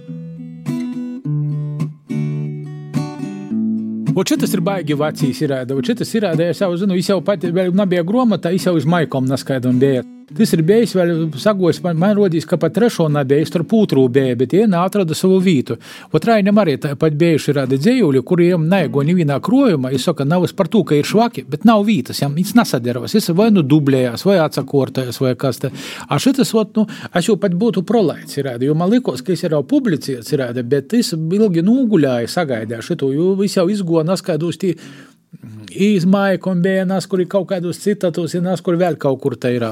[4.14, 5.74] Un šis ir baigi ir rāda.
[5.82, 8.86] Šis ir rāda, es jau zinu, viņš jau pati vēl nebija gromata, viņš jau uz
[8.86, 10.04] maikom neskaidram bija.
[10.24, 14.36] Tas ir bijis vēl sagojis, man, man rodīs, ka pat trešo nebija, tur pūtrū bija,
[14.40, 15.76] bet viena atrada savu vietu.
[16.16, 20.80] Otrājiem arī tāpat bijuši rādi dzējuļi, kuriem neigo nevienā krojumā, es saku, nav par to,
[20.88, 25.20] ka ir švaki, bet nav vietas, jām viņš nesadarbojas, es vai nu dublējās, vai atsakortājās,
[25.20, 25.72] vai kas te.
[26.08, 29.44] A šitas, ot, nu, es jau pat būtu prolaids, rādi, jo man likos, ka es
[29.44, 34.72] jau publicēts, rādi, bet es ilgi nūguļāju, sagaidīju šito, jo viss jau izgoja naskaidros tī
[35.74, 39.36] izmaiņa, un bija nas, kur ir kaut kādos citatos, ir nas, kur vēl kaut kur
[39.36, 39.68] tā ir.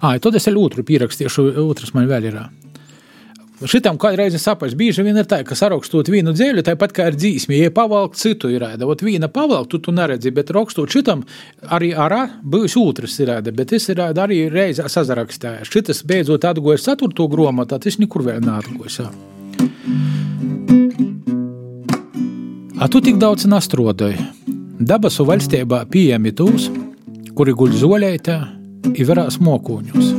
[0.00, 2.38] Ah, tad es vēl otru pierakstīšu, otrs man vēl ir.
[3.64, 7.60] Šitam kādreiz saprast, bieži vien ir tā, ka sarakstot vienu dzēļu, tāpat kā ir dzīsmi,
[7.62, 11.22] ja pavalkt citu ir ēda, ot viena pavalkt, tu, tu neredzi, bet rakstot šitam
[11.72, 15.68] arī arā būs otrs ir ēda, bet es ir ēda arī reizē sazarakstēju.
[15.70, 19.04] Šitas beidzot atgojas ceturto gromatu, tas nekur vēl neatgojas.
[22.74, 24.18] A tu tik daudz nastrodoji.
[24.82, 26.66] Dabasu valstībā pieejami tūs,
[27.38, 28.38] kuri guļ zoļētā,
[28.92, 30.12] i varās mokoņos.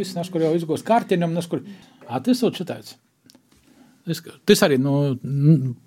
[0.00, 1.62] Tas nes, kur jau izgūst kārtiņam, nes, kur...
[2.08, 2.96] A, tas ir šitāds.
[4.48, 4.94] Tas arī nu,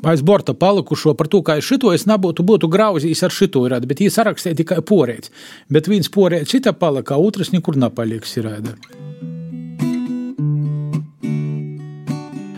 [0.07, 3.89] aiz borta palikušo par to, kā es šito es nebūtu būtu grauzījis ar šito rādu,
[3.89, 5.33] bet viņi sarakstīja tikai porēts.
[5.73, 8.77] Bet viens porēts šitā palika, otrs nekur nepaliks rāda.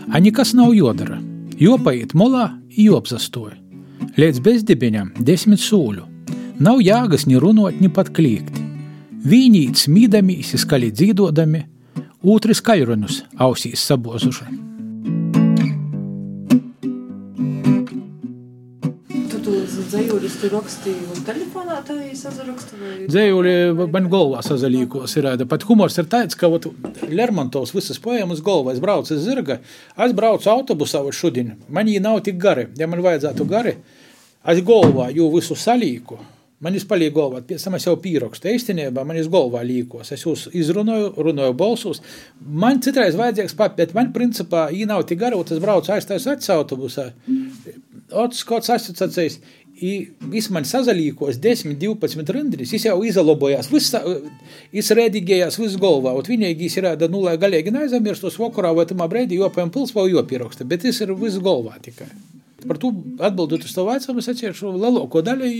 [0.06, 1.18] A nekas nav jodara.
[1.56, 3.54] Jopaiet molā, jopzastoja.
[4.20, 6.04] Līdz bezdibiņam desmit sūļu.
[6.60, 8.60] Nav jāgas ni runot, ni pat kliegt.
[9.24, 11.64] Vīnīt smīdami, izskaļi dzīdodami,
[12.36, 14.65] otrs kaļrunus ausīs sabozuši.
[20.46, 22.78] Tu rakstīji telefonā, tā ir sazaraksta?
[22.78, 22.92] Vai...
[23.10, 25.28] Dzējuļi man galvā sazalīkos ir.
[25.50, 26.68] Pat humors ir tāds, ka ot,
[27.10, 28.76] Lermontovs visas poemas galvā.
[28.76, 29.58] Es braucu uz zirga,
[30.06, 31.56] es braucu autobusā vai šodien.
[31.68, 32.68] Man viņi nav tik gari.
[32.78, 33.76] Ja man vajadzētu gari,
[34.46, 36.20] es galvā jau visu salīku.
[36.64, 38.48] Man jūs paliek galvā, pēc tam es jau pierakstu.
[38.48, 40.14] Īstenībā man jūs galvā līkos.
[40.14, 42.00] Es jūs izrunāju, runāju balsos.
[42.40, 46.54] Man citreiz vajadzīgs pat, bet man principā īņā nav tik gara, tas braucu aizstājas acis
[46.54, 47.10] autobusā.
[48.16, 49.40] Ots kāds asociācijas,
[49.76, 53.68] Viss man sazalīkos 10, 12 rindiņas, viņš jau izlabojās,
[54.72, 56.14] viņš rēdīgējās, viss galvā.
[56.24, 60.64] Vienīgais ir, nu, lai galīgi neaizmirstos vakarā vai tamā brīdī, jo pēc pils vēl jopieraksta,
[60.64, 62.08] bet viņš ir viss galvā tikai.
[62.66, 62.90] Par to
[63.22, 65.50] atbildot uz to vecāku, es atceros lielāko daļu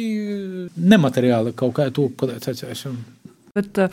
[0.81, 2.87] nemateriāli kaut kā to, es atceros.
[3.57, 3.93] Bet uh,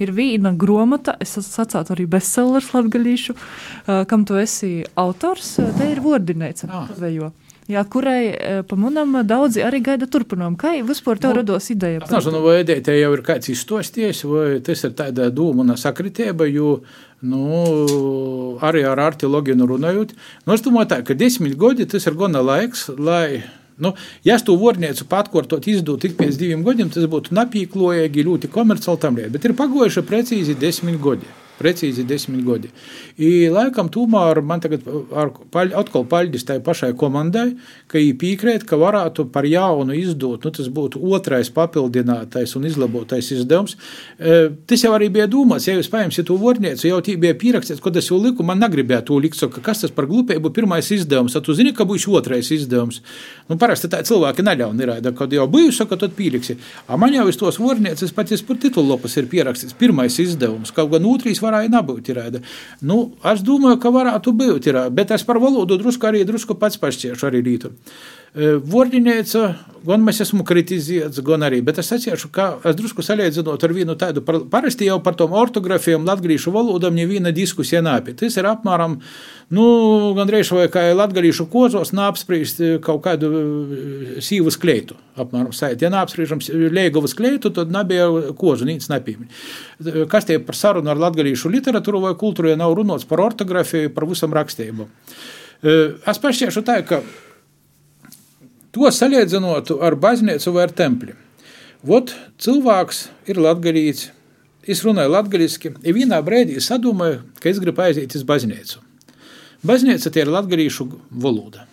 [0.00, 5.90] ir viena grāmata, es sacītu arī bestsellers latgadījušu, uh, kam tu esi autors, uh, te
[5.94, 6.68] ir Vordinēca.
[6.68, 6.92] Ah.
[7.70, 10.58] Jā, kurai eh, pa manam daudzi arī gaida turpinājumu.
[10.58, 12.00] Kā vispār tev Nu, rados ideja?
[12.02, 15.76] Es nezinu, vai ideja te jau ir kāds izstosties, vai tas ir tāda doma un
[15.78, 16.80] sakritība, jo
[17.22, 20.14] nu, arī ar artilogiju runājot.
[20.46, 23.44] Nu, es domāju, tā, ka desmit gadi tas ir gana laiks, lai.
[23.82, 23.94] Nu,
[24.26, 29.02] ja es to vārnieku patkārtot izdot tik pēc diviem gadiem, tas būtu napīklojīgi, ļoti komerciāli
[29.06, 29.32] tam lietā.
[29.38, 31.30] Bet ir pagojuši precīzi desmit gadi.
[31.62, 32.70] Precīzi desmit gadi.
[33.16, 37.52] I, laikam, tomēr man tagad ar, paļ, atkal paļģis tai pašai komandai,
[37.90, 43.30] ka viņi piekrīt, ka varētu par jaunu izdot, nu, tas būtu otrais papildinātais un izlabotais
[43.34, 43.76] izdevums.
[44.18, 47.82] E, tas jau arī bija domāts, ja jūs paņemsiet to vorniecu, jau tī bija pierakstīts,
[47.84, 51.36] kad es jau liku, man negribēja to likt, saka, kas tas par glupību pirmais izdevums,
[51.36, 53.02] tad tu zini, ka būs otrais izdevums.
[53.48, 56.58] Nu, parasti tā cilvēki neļaun ir, kad jau biju, saka, tad pieliksi.
[56.88, 60.92] A man jau uz tos vornieces pat es par titullopas ir pierakstīts pirmais izdevums, kaut
[60.94, 62.10] gan otrīs varēja nebūt.
[62.12, 62.40] Ir,
[62.88, 62.98] nu,
[63.32, 67.28] es domāju, ka varētu būt, ir, bet es par valodu drusku arī drusku pats pašķiešu
[67.28, 67.72] arī rītu.
[68.32, 69.40] Vordinēca,
[69.84, 73.92] gan mēs esmu kritizēts, gan arī, bet es atceros, ka es drusku salīdzinot ar vienu
[74.00, 78.14] tādu, par, parasti jau par tom ortogrāfiem latviešu valodām neviena diskusija nāpie.
[78.16, 78.94] Tas ir apmēram,
[79.52, 79.64] nu,
[80.16, 83.28] gandrīz vai kā latviešu kozos nāpsprīst kaut kādu
[84.24, 85.84] sīvas kleitu, apmēram sait.
[85.84, 86.40] Ja nāpsprīžam
[86.72, 88.06] Liegavas kleitu, tad nebija
[88.38, 89.28] kozu, nīc nepīmi.
[90.08, 94.08] Kas tie par sarunu ar latviešu literatūru vai kultūru, ja nav runots par ortogrāfiju, par
[94.08, 94.88] visam rakstību.
[96.08, 97.02] Es pašķiešu tā, ka
[98.72, 101.12] To salīdzinotu ar baznīcu vai ar templi.
[101.84, 104.06] Vot cilvēks ir latgadīts,
[104.64, 108.80] es runāju latgadiski, ja vienā brīdī sadomāju, ka es gribu aiziet uz baznīcu.
[109.66, 111.66] Baznīca tie ir latgadīšu valoda.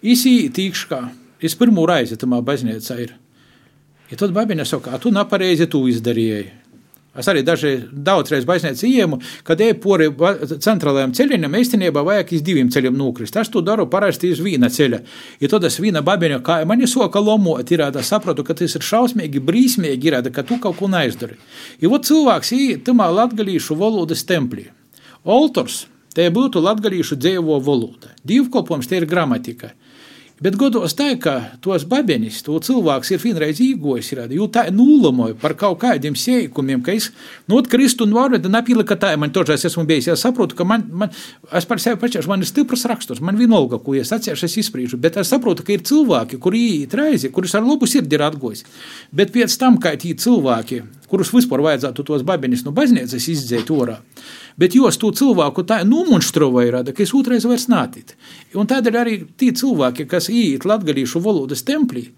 [0.00, 1.00] Īsī tīkškā,
[1.44, 3.12] es pirmo reizi tamā baznīcā ir.
[4.10, 6.46] Ja tad babiņa saka, tu nepareizi tu izdarīji.
[7.18, 10.08] Es arī dažreiz, daudzreiz baznīcā iemu, kad eju pori
[10.62, 13.36] centrālajam ceļam, īstenībā vajag iz diviem ceļiem nokrist.
[13.40, 15.00] Es to daru parasti iz viena ceļa.
[15.40, 18.76] Ja tad es viena babiņa, kā man ir soka lomot, ir tāda sapratu, ka tas
[18.76, 21.38] ir šausmīgi, brīsmīgi, ir tāda, ka tu kaut ko neizdari.
[21.80, 24.68] Ja vot cilvēks īt tamā latgalīšu valodas templī.
[25.24, 28.12] Oltors, te būtu latgalīšu dzēvo valoda.
[28.26, 29.72] Divkolpojums te ir gramatika.
[30.36, 31.32] Bet godos tā, ka
[31.64, 36.92] tos babenis, to cilvēks ir vienreiz īgojis, jo tā nulamoja par kaut kādiem sēkumiem, ka
[36.92, 37.06] es,
[37.48, 40.84] nu, kristu un varu, tad nepīlika tā, man tožais esmu bijis, es saprotu, ka man,
[40.92, 41.14] man
[41.56, 45.00] es par sevi pačāšu, man ir stiprs raksturs, man vienalga, ko es atciešu, es izspriežu,
[45.00, 48.66] bet es saprotu, ka ir cilvēki, kuri iet reizi, kurus ar labu sirdi ir atgojis,
[49.16, 54.02] bet pēc tam, kā tie cilvēki, kurus vispār vajadzētu tos babenis no baznīcas izdzēt orā,
[54.60, 58.14] bet jos to cilvēku tā nomunštroja, ka es otrais vairs nātīt.
[58.56, 62.08] Un tādēļ arī tie cilvēki, kas iet latgadījušu valodas templī,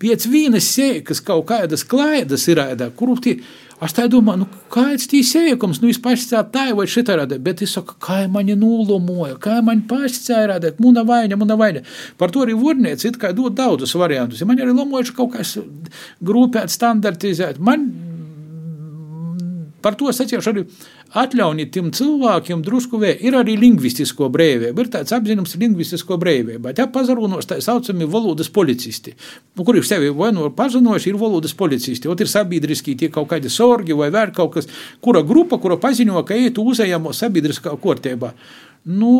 [0.00, 3.38] pēc vienas sēkas kaut kādas klaidas ir ēdā, kuru tie.
[3.78, 7.62] Es tā domāju, nu, kāds ir sēkums, nu, es pats tā vai šitā rada, bet
[7.62, 11.84] es saku, kā mani nullomoja, kā mani pats rada, muna vaina, muna vaina.
[12.18, 14.42] Par to arī vornieci it kā dod daudzus variantus.
[14.42, 15.54] Ja man arī lomojuši kaut kas
[16.18, 17.62] grupēt, standartizēt.
[17.62, 17.86] Man
[19.82, 20.64] par to atceros arī
[21.16, 23.20] atļaujiet tiem cilvēkiem drusku vēl.
[23.24, 26.72] Ir arī lingvistisko brīvība, ir tāds apzinājums lingvistisko brīvību.
[26.76, 29.14] Tā pazarūnos tā saucami valodas policisti,
[29.56, 32.10] nu, kuri sevi vai nu pazinojuši, ir valodas policisti.
[32.10, 34.68] Ot ir sabiedriski tie kaut kādi sorgi vai vēl kaut kas,
[35.04, 38.34] kura grupa, kura paziņo, ka iet uzējamo sabiedriskā kārtībā.
[38.88, 39.14] Nu,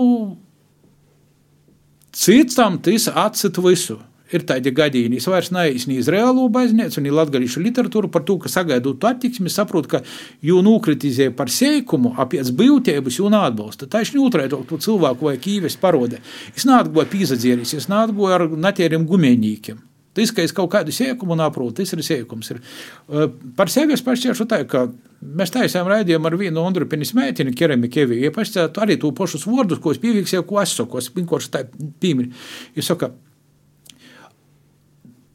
[2.13, 3.99] citam tas atcīt visu
[4.35, 5.21] ir tādi gadījumi.
[5.21, 10.03] Es vairs neesmu izrēlu baznīcu, un latgadījušu literatūru par to, ka sagaidot attieksmi, saprotu, ka
[10.45, 13.91] jū nokritizē par seikumu, apiec būtības, jū neatbalsta.
[13.91, 16.23] Tā ir otrē to cilvēku vai kīves parode.
[16.57, 19.85] Es neatgoju pīzadzieris, es neatgoju ar natieriem gumēnīkiem.
[20.19, 22.49] Tas, ka es kaut kādu sēkumu nesaprotu, tas ir sēkums.
[22.51, 22.59] Ir.
[23.59, 24.89] Par sevi es pašķiešu tā, ka
[25.23, 29.79] mēs taisām raidījumu ar vienu Andru Penis meitini, Keremikevi, ja pašķētu arī to pašus vārdus,
[29.85, 31.63] ko es pieviksēju, ko es saku, es vienkārši tā
[32.03, 32.33] pīmini.
[32.75, 33.13] Es saku,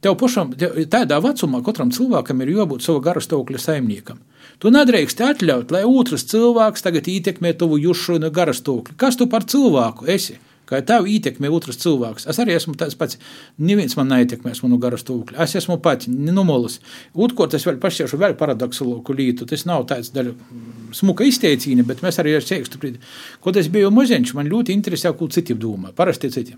[0.03, 0.51] Tev pašam,
[0.91, 4.17] tādā vecumā katram cilvēkam ir jābūt sava gara stāvokļa saimniekam.
[4.59, 8.97] Tu nedrīkst atļaut, lai otrs cilvēks tagad ietekmē tavu jušu un gara stāvokli.
[8.99, 10.35] Kas tu par cilvēku esi?
[10.73, 12.23] Kā tev ietekmē otrs cilvēks.
[12.31, 13.19] Es arī esmu tāds pats.
[13.61, 15.37] Neviens man neietekmēs manu garu stāvokli.
[15.43, 16.79] Es esmu pats nenomolis.
[17.13, 19.45] Otrkārt, es vēl pašķiešu vēl paradoksalu lietu.
[19.49, 20.33] Tas nav tāds daļa
[20.97, 23.03] smuka izteicīna, bet mēs arī ar sēkstu brīdi.
[23.45, 25.93] Kad es biju maziņš, man ļoti interesē, ko citi domā.
[25.93, 26.57] Parasti citiem.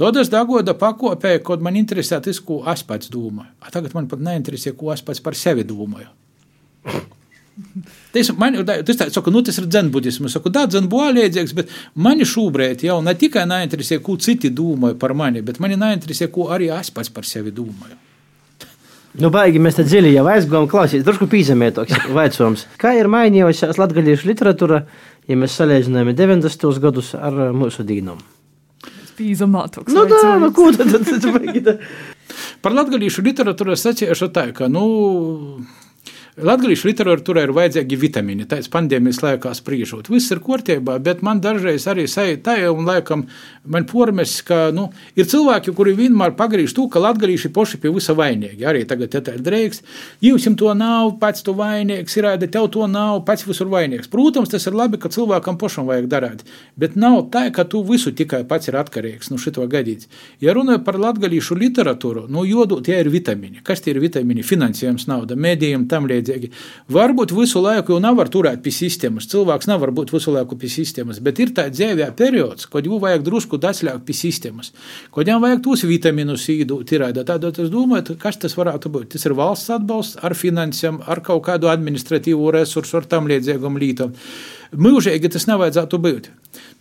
[0.00, 3.52] Tad es dagoda pakopēju, kad man interesē tas, ko es pats domāju.
[3.60, 6.08] A tagad man pat neinteresē, ko es pats par sevi domāju.
[8.10, 10.34] Tas, man, tas, tā, saku, nu, tas ir dzenbudisms.
[10.34, 15.14] Saku, da, dzenbu līdzīgs, bet mani šobrīd jau ne tikai neinteresē, ko citi domāja par
[15.18, 17.98] mani, bet mani neinteresē, ko arī es pats par sevi domāju.
[19.20, 22.66] Nu, baigi, mēs te dziļi jau aizgājām, klausīties, drusku pīzemētoks vaicojums.
[22.78, 24.84] Kā ir mainījusies latgaļiešu literatūra,
[25.26, 26.68] ja mēs salīdzinām 90.
[26.82, 28.22] gadus ar mūsu dīnām?
[29.18, 29.92] Pīzamātoks.
[29.92, 31.26] Nu, tā, nu, ko tad, tad, tad,
[31.66, 31.82] tad,
[32.62, 34.84] Par latgalīšu literatūru es sacīšu tā, ka, nu,
[36.46, 40.08] Latvijas literatūrā ir vajadzīgi vitamīni, tāds pandēmijas laikā spriežot.
[40.12, 43.26] Viss ir kārtībā, bet man dažreiz arī sajūta, un laikam
[43.68, 44.88] man pormes, ka nu,
[45.18, 48.64] ir cilvēki, kuri vienmēr pagriež to, ka latgalīši poši pie visa vainīgi.
[48.66, 49.82] Arī tagad te ir drēks,
[50.24, 54.08] jums to nav, pats tu vainīgs, ir āda, tev to nav, pats visur vainīgs.
[54.10, 56.46] Protams, tas ir labi, ka cilvēkam pašam vajag darīt,
[56.80, 60.08] bet nav tā, ka tu visu tikai pats ir atkarīgs no nu, šito gadīts.
[60.40, 63.60] Ja runāju par latgalīšu literatūru, nu, jodu tie ir vitamīni.
[63.66, 64.46] Kas tie ir vitamīni?
[64.46, 66.50] Finansējums, nauda, mēdījiem, tam līdzīgi līdzīgi.
[66.90, 69.28] Varbūt visu laiku jau nevar turēt pie sistēmas.
[69.30, 73.24] Cilvēks nevar būt visu laiku pie sistēmas, bet ir tāds dzīvē periods, kad jau vajag
[73.26, 74.72] drusku daslēgt pie sistēmas,
[75.14, 76.86] kad jau vajag tos vitamīnus īdot.
[76.90, 79.10] Tādēļ es domāju, kas tas varētu būt.
[79.14, 84.14] Tas ir valsts atbalsts ar finansēm, ar kaut kādu administratīvu resursu, ar tam līdzīgām lietām.
[84.70, 86.28] Mūžīgi tas nevajadzētu būt.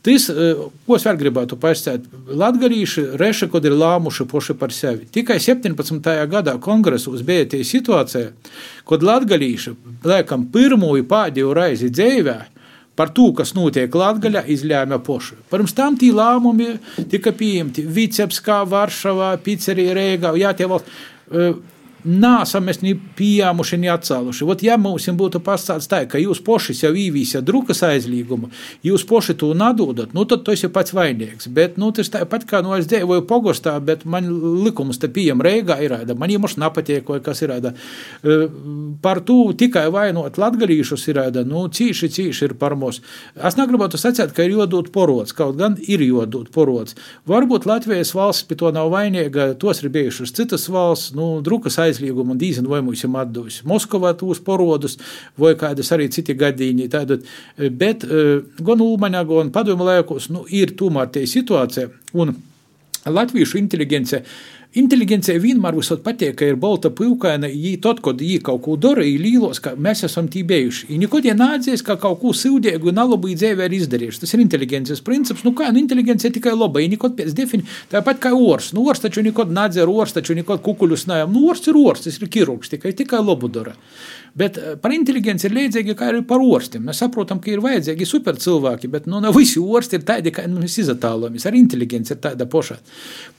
[0.06, 0.52] Tas, e,
[0.86, 2.06] ko es vēl gribētu pastāstīt,
[2.38, 5.08] Latvijas reši, kad ir lāmuši paši par sevi.
[5.10, 6.12] Tikai 17.
[6.30, 8.32] gadā kongresos bija tie situācija,
[8.90, 9.72] kad Latvijas,
[10.06, 12.38] laikam, pirmo pēdējo reizi dzīvē,
[13.00, 15.40] par to, kas notiek Latvijā, izlēma poši.
[15.50, 16.74] Pirms tam tie lēmumi
[17.10, 20.54] tika pieņemti Vicebskā, Varšavā, Pizzerija, Rīgā, Jā,
[22.04, 24.46] tie valsts e, Nāsam mēs ni pieņēmuši, ni atcēluši.
[24.48, 28.50] Ot, ja mums būtu pastāstīts tā, ka jūs paši jau īvīsiet drukas aizlīgumu,
[28.86, 31.50] jūs paši to nadodat, nu tad tu esi pats vainīgs.
[31.52, 34.30] Bet, nu, tas tāpat kā, nu, es dzīvoju pogostā, bet man
[34.64, 37.56] likums te pieejam reigā ir, man īmaši nepatīk, vai kas ir,
[39.04, 43.02] par to tikai vainot latgalīšus ir, nu, cīši, cīši ir par mums.
[43.36, 46.96] Es negribētu sacīt, ka ir jodot porots, kaut gan ir jodot porots.
[47.28, 51.89] Varbūt Latvijas valsts pie to nav vainīga, tos ir bijušas citas valsts, nu, drukas aizlīgumu
[51.90, 54.98] aizliegumu un dīzinu, vai mums ir atdevis Moskavā tos porodus,
[55.40, 56.90] vai kādas arī citi gadījumi.
[56.94, 57.26] Tātad,
[57.58, 62.36] bet eh, gan Ulmaņā, gan padomu laikos nu, ir tomēr tie situācija, un
[63.06, 64.24] latviešu inteligence
[64.78, 69.02] Inteligencija vienmēr visot patīk, ka ir balta pilkaina, ja tad, kad viņi kaut ko dara,
[69.02, 70.92] ir līlos, ka mēs esam tī bijuši.
[70.92, 74.22] Viņi nekad nenādzies, ka kaut ko sūdīgu un nalabu dzīvē ir izdarījuši.
[74.22, 75.42] Tas ir inteligences princips.
[75.48, 78.70] Nu, kā, nu, inteligencija tikai laba, viņi nekad pēc definīcijas, tāpat kā ors.
[78.78, 81.34] Nu, ors taču nekad nādzer, ors taču nekad kukuļus nājam.
[81.34, 83.74] Nu, ors ir ors, tas ir ķirurgs, tikai, tikai labu dara.
[84.38, 86.86] Bet eh, par inteligenci ir līdzīgi kā arī par orstiem.
[86.86, 90.78] Mēs saprotam, ka ir vajadzīgi supercilvēki, bet nu, ne visi orsti ir tādi, kā mēs
[90.84, 91.48] izatālamies.
[91.50, 92.78] Arī inteligenci ir tāda poša.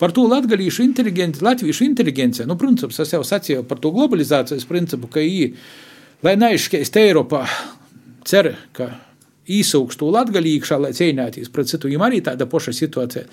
[0.00, 5.10] Par to latgalīšu inteligenci, latviešu inteligenci, nu, princips, es jau sacīju par to globalizācijas principu,
[5.12, 5.52] ka viņi,
[6.26, 7.44] lai neizšķēst Eiropā,
[8.28, 8.92] cer, ka
[9.50, 11.88] īsūkstu latgalīgšā, lai cīnītos pret citu.
[11.88, 13.24] Viņam arī tāda paša situācija.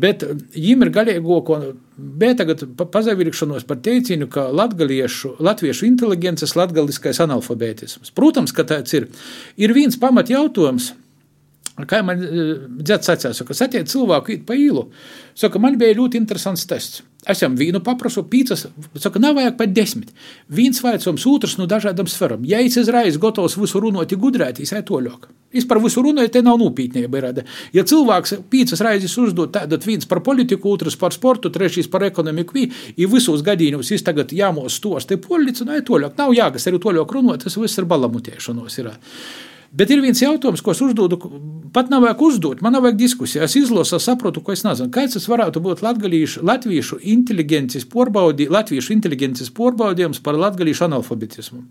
[0.00, 0.24] Bet
[0.54, 1.60] viņam ir galīgo, ko
[1.96, 8.12] bija tagad pazavirkšanos par teicienu, ka latviešu inteligences latgaliskais analfabētisms.
[8.16, 9.08] Protams, ka tāds ir.
[9.56, 10.92] Ir viens pamat jautājums.
[11.90, 14.86] Kā man dzird sacīja, ka satiek cilvēku pa īlu.
[15.38, 17.02] Saka, man bija ļoti interesants tests.
[17.24, 18.66] Es viņam vīnu paprasu, pīcis,
[19.00, 20.10] saka, nav vajag pat desmit.
[20.52, 22.44] Viens vaicojums, otrs no dažādām sferām.
[22.48, 25.30] Ja es izraizu gatavs visu runāt, gudrēt, es eju toļāk.
[25.54, 27.22] Es par visu runāju, te nav nopietnība.
[27.24, 27.46] Rada.
[27.72, 32.66] Ja cilvēks pīcis raizes uzdod, tad viens par politiku, otrs par sportu, trešais par ekonomiku,
[32.66, 36.18] ir visos gadījumos, es tagad jāmos tos, te policija, nu, toļāk.
[36.18, 38.80] Nav jāgas arī toļāk runāt, tas viss ir balamutēšanos.
[38.82, 38.92] Ir.
[39.74, 41.18] Bet ir viens jautājums, ko es uzdodu,
[41.74, 43.42] pat nav vajag uzdot, man nav vajag diskusiju.
[43.42, 44.92] Es izlasu, saprotu, ko es nezinu.
[44.94, 51.64] Kāds tas varētu būt latviešu inteligences porbaudi, latviešu inteligences porbaudījums par latviešu analfabetismu?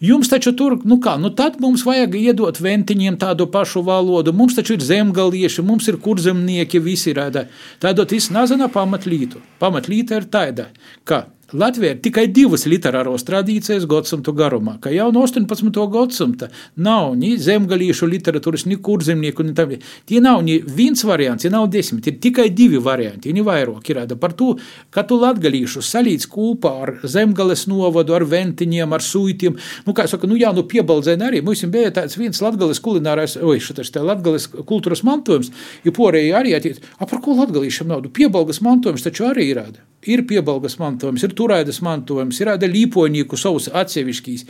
[0.00, 4.32] Jums taču tur, nu kā, nu tad mums vajag iedot ventiņiem tādu pašu valodu.
[4.32, 7.42] Mums taču ir zemgalieši, mums ir kurzemnieki, visi rāda.
[7.82, 9.42] Tādot, es nezinu pamatlītu.
[9.60, 10.70] Pamatlīta ir tāda,
[11.04, 15.74] ka Latvijā ir tikai divas literāros tradīcijas gadsimtu garumā, ka jau no 18.
[15.90, 16.46] gadsimta
[16.78, 19.72] nav ni zemgalīšu literatūras, ni kurzemnieku, ni tam.
[20.06, 24.02] Tie nav ni viens variants, tie nav desmit, ir tikai divi varianti, ni vairāk ir
[24.22, 24.52] par to,
[24.94, 29.58] ka tu latgalīšu salīdz kopā ar zemgales novadu, ar ventiņiem, ar suitiem.
[29.86, 31.42] Nu, kā saka, nu jā, nu piebaldzēni arī.
[31.42, 35.50] Mums bija tāds viens latgales kulinārais, oi, šitas te latgales kultūras mantojums,
[35.82, 38.12] ja porēji arī attiec, a par ko latgalīšam naudu?
[38.14, 39.64] Piebalgas mantojums taču arī ir.
[40.08, 44.46] Ir piebalgas mantojums, ir turēdas mantojums, ir tāda līpoņīku savs atsevišķīs.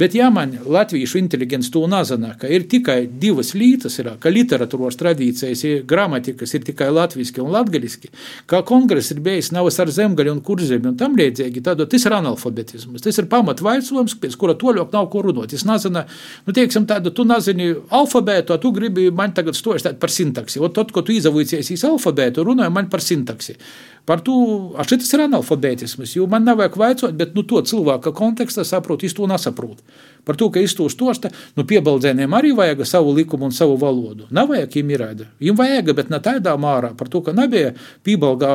[0.00, 4.96] Bet, ja man latviešu inteligents to nezina, ka ir tikai divas lītas, ir, ka literatūras
[4.96, 8.08] tradīcijas, ir gramatikas ir tikai latviski un latgaliski,
[8.48, 12.16] kā kongress ir bijis nav ar zemgaļu un kurzemi un tam līdzīgi, tad tas ir
[12.16, 13.04] analfabetisms.
[13.04, 15.52] Tas ir pamatvaicojums, pēc kura toļok nav ko runāt.
[15.52, 16.06] Es nezinu,
[16.46, 20.64] nu, teiksim, tādu, tu nezini alfabētu, tu gribi man tagad stostāt par sintaksi.
[20.64, 23.58] O tad, ko tu izavīcies iz alfabētu, runāju man par sintaksi.
[24.04, 24.34] Par to,
[24.76, 29.00] a šitas ir analfabētisms, jo man nav vajag vaicot, bet nu, to cilvēka kontekstā saprot,
[29.06, 29.80] es to nesaprotu.
[30.28, 34.26] Par to, ka iztūst tosta, nu piebaldzēniem arī vajag savu likumu un savu valodu.
[34.32, 35.28] Nav vajag viņiem ierēda.
[35.40, 37.72] Viņiem vajag, bet ne tādā mārā, par to, ka nebija
[38.04, 38.52] piebalgā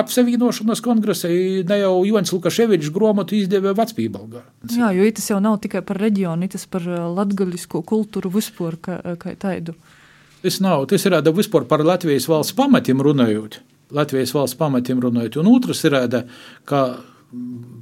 [0.00, 4.46] apsevīnošanas kongresa, ne jau Joņs Lukaševičs gromatu izdevē vecpībalgā.
[4.72, 9.36] Jā, jo tas jau nav tikai par reģionu, tas par latgaļisko kultūru vispār kā, kā
[9.36, 9.76] taidu.
[10.40, 13.60] Tas nav, tas ir vispār par Latvijas valsts pamatiem runājot.
[13.94, 15.40] Latvijas valsts pamatiem runājot.
[15.42, 15.96] Un otrs ir,
[16.68, 16.84] ka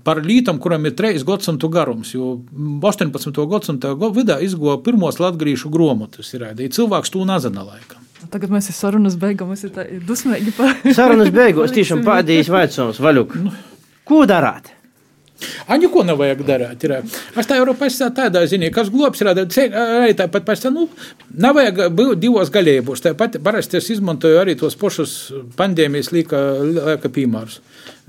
[0.07, 2.35] par lītam, kuram ir trīs gadsimtu garums, jo
[2.83, 3.43] 18.
[3.51, 6.33] gadsimta vidū izgoja pirmos latgriešu gromotus.
[6.37, 8.01] Ir arī cilvēks to nezina laikam.
[8.33, 11.75] Tagad mēs esam sarunas beigās, mēs esam dusmīgi par sarunas beigās.
[11.75, 13.35] Tiešām pēdējais vaicājums, Vaļuk.
[13.43, 13.53] Nu.
[14.09, 14.71] Ko darāt?
[15.67, 16.87] A, neko nevajag darīt.
[16.87, 16.97] Ir.
[17.39, 20.89] Es tā jau pēc tam tādā ziņā, kas globs ir arī tāpat pēc tam, nu,
[21.39, 23.05] nav vajag būt divos galējībos.
[23.09, 25.17] Tāpat parasti es izmantoju arī tos pašus
[25.59, 27.61] pandēmijas līka, līka piemērus.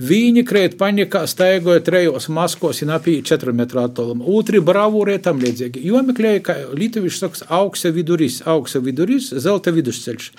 [0.02, 4.26] Viņi krēt panikā, staigoja trejos maskos un apī 4 metru attālumu.
[4.34, 5.84] Otri bravūrē tam līdzīgi.
[5.86, 10.30] Jo meklēja, ka Lietuviši saka, augsta viduris, augsta viduris, zelta vidusceļš.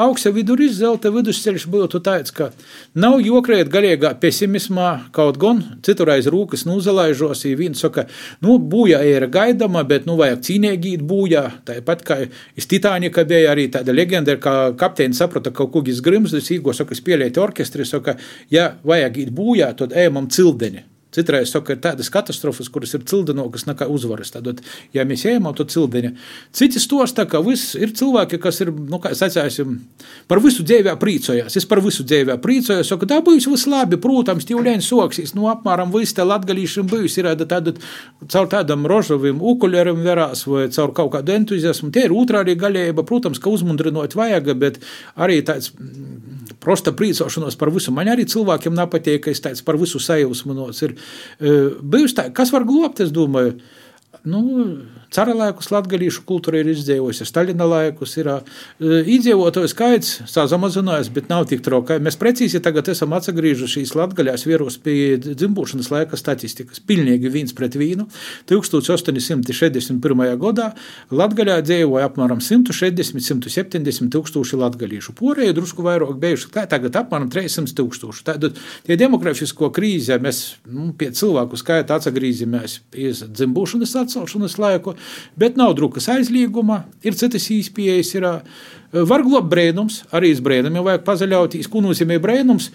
[0.00, 2.48] Augsta viduris, zelta vidusceļš būtu tāds, ka
[2.96, 8.06] nav jokrēt galīgā pesimismā, kaut gan citurreiz rūkas nūzalaižos, ja viens saka,
[8.40, 11.44] nu, būja ir gaidama, bet, nu, vajag cīnīgi īt būja.
[11.68, 12.18] Tāpat kā
[12.56, 17.36] iz Titanika bija arī tāda leģenda, ka kapteinis saprata kaut ko grimzdus, īgo saka, spēlēt
[17.36, 18.16] orkestri, saka,
[18.48, 20.84] ja vajag vajag iet bojā, tad ejam cildeni.
[21.12, 24.32] Citreiz saka, ir tādas katastrofas, kuras ir cildinokas nekā uzvaras.
[24.32, 24.62] Tad,
[24.96, 26.14] ja mēs ejam uz to cildeņu,
[26.56, 29.76] citi stosta, ka viss ir cilvēki, kas ir, nu, kā sacāsim,
[30.30, 31.58] par visu dzīvē priecājās.
[31.60, 35.92] Es par visu dzīvē priecājos, saka, tā būs viss labi, protams, tīvlēni soksīs, nu, apmēram
[35.92, 37.76] viss te latgalīšiem bijis, ir tāda,
[38.32, 41.92] caur tādam rožovim ukuļerim verās vai caur kaut kādu entuziasmu.
[41.92, 44.80] Tie ir otrādi galējība, protams, ka uzmundrinot vajag, bet
[45.20, 45.74] arī tāds
[46.62, 47.92] prosta priecāšanos par visu.
[47.94, 50.82] Man arī cilvēkiem nepatīk, ka es tāds par visu sajūsmanos.
[50.86, 50.94] Ir
[51.40, 53.56] bijusi tā, kas var globt, es domāju.
[54.24, 54.42] Nu,
[55.12, 58.28] Cara laikus latgadījušu kultūra ir izdzīvojusi, Staļina laikus ir
[58.80, 61.98] iedzīvotāju skaits samazinājis, bet nav tik traukai.
[62.00, 66.80] Mēs precīzi tagad esam atgriežušies latgaļās vieros pie dzimbūšanas laika statistikas.
[66.88, 68.06] Pilnīgi viens pret vīnu.
[68.48, 70.24] 1861.
[70.40, 70.70] gadā
[71.12, 75.16] Latgaļā dzīvoja apmēram 160-170 tūkstoši latgaļīšu.
[75.18, 78.24] Porēji drusku vairāk bijuši, tagad apmēram 300 tūkstoši.
[78.30, 78.56] Tātad
[78.88, 84.92] tie demografisko krīzē mēs nu, pie cilvēku skaita atgriezīsimies pie dzimbūšanas atcelšanas laiku
[85.36, 88.14] bet nav drukas aizlieguma, ir citas īspējas.
[88.92, 92.66] Var globt brēnums, arī brēnum, ja vajag pazaļauties, ko nozīmē brēnums.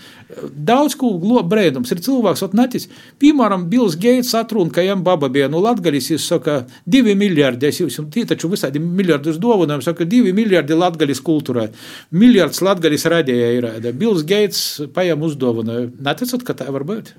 [0.50, 1.92] Daudz ko globt brēnums.
[1.94, 2.88] Ir cilvēks, ot netis.
[3.22, 7.84] Piemēram, Bills Geits atrunā, ka jām baba bija no Latgalis, jūs saka, divi miljardi, es
[7.84, 11.70] jums tī taču visādi miljardus dovanām, saka, divi miljardi Latgalis kultūrai.
[12.18, 13.72] Miljards Latgalis radījā ir.
[13.94, 14.66] Bills Geits
[14.98, 15.94] paņem uzdovanoju.
[16.02, 17.14] Neticat, ka tā var būt?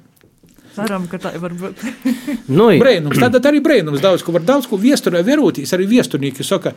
[0.78, 1.82] Ceram, ka tā var būt.
[2.58, 6.74] nu, brēnums, tad arī brēnums daudz, ko var daudz ko viesturē verotīs, arī viesturnieki saka,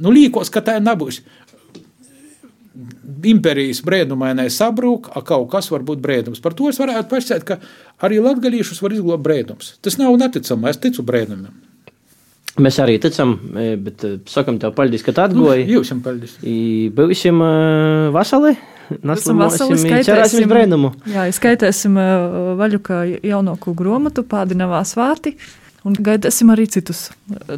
[0.00, 1.22] nu līkos, ka tā nebūs.
[3.30, 6.40] Imperijas brēnumainai sabrūk, a kaut kas var būt brēnums.
[6.40, 9.74] Par to es varētu pasakāt, ka arī latgalīšus var izglobt brēnums.
[9.84, 11.69] Tas nav neticami, es ticu brēnumam.
[12.58, 15.68] Mēs arī ticam, e, bet e, sakam tev paldies, ka atgoji.
[15.68, 16.36] Nu, jums paldies.
[16.96, 18.56] Būsim uh, vasali.
[19.06, 20.90] Naslimosim, cerēsim brēnumu.
[21.06, 21.94] Jā, skaitēsim
[22.58, 25.36] vaļuka jaunāko gromatu, pādinavā svāti.
[25.86, 27.06] Un gaidāsim arī citus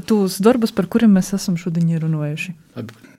[0.06, 2.52] tos darbus, par kuriem mēs esam šodien runājuši.
[2.76, 3.11] Labi.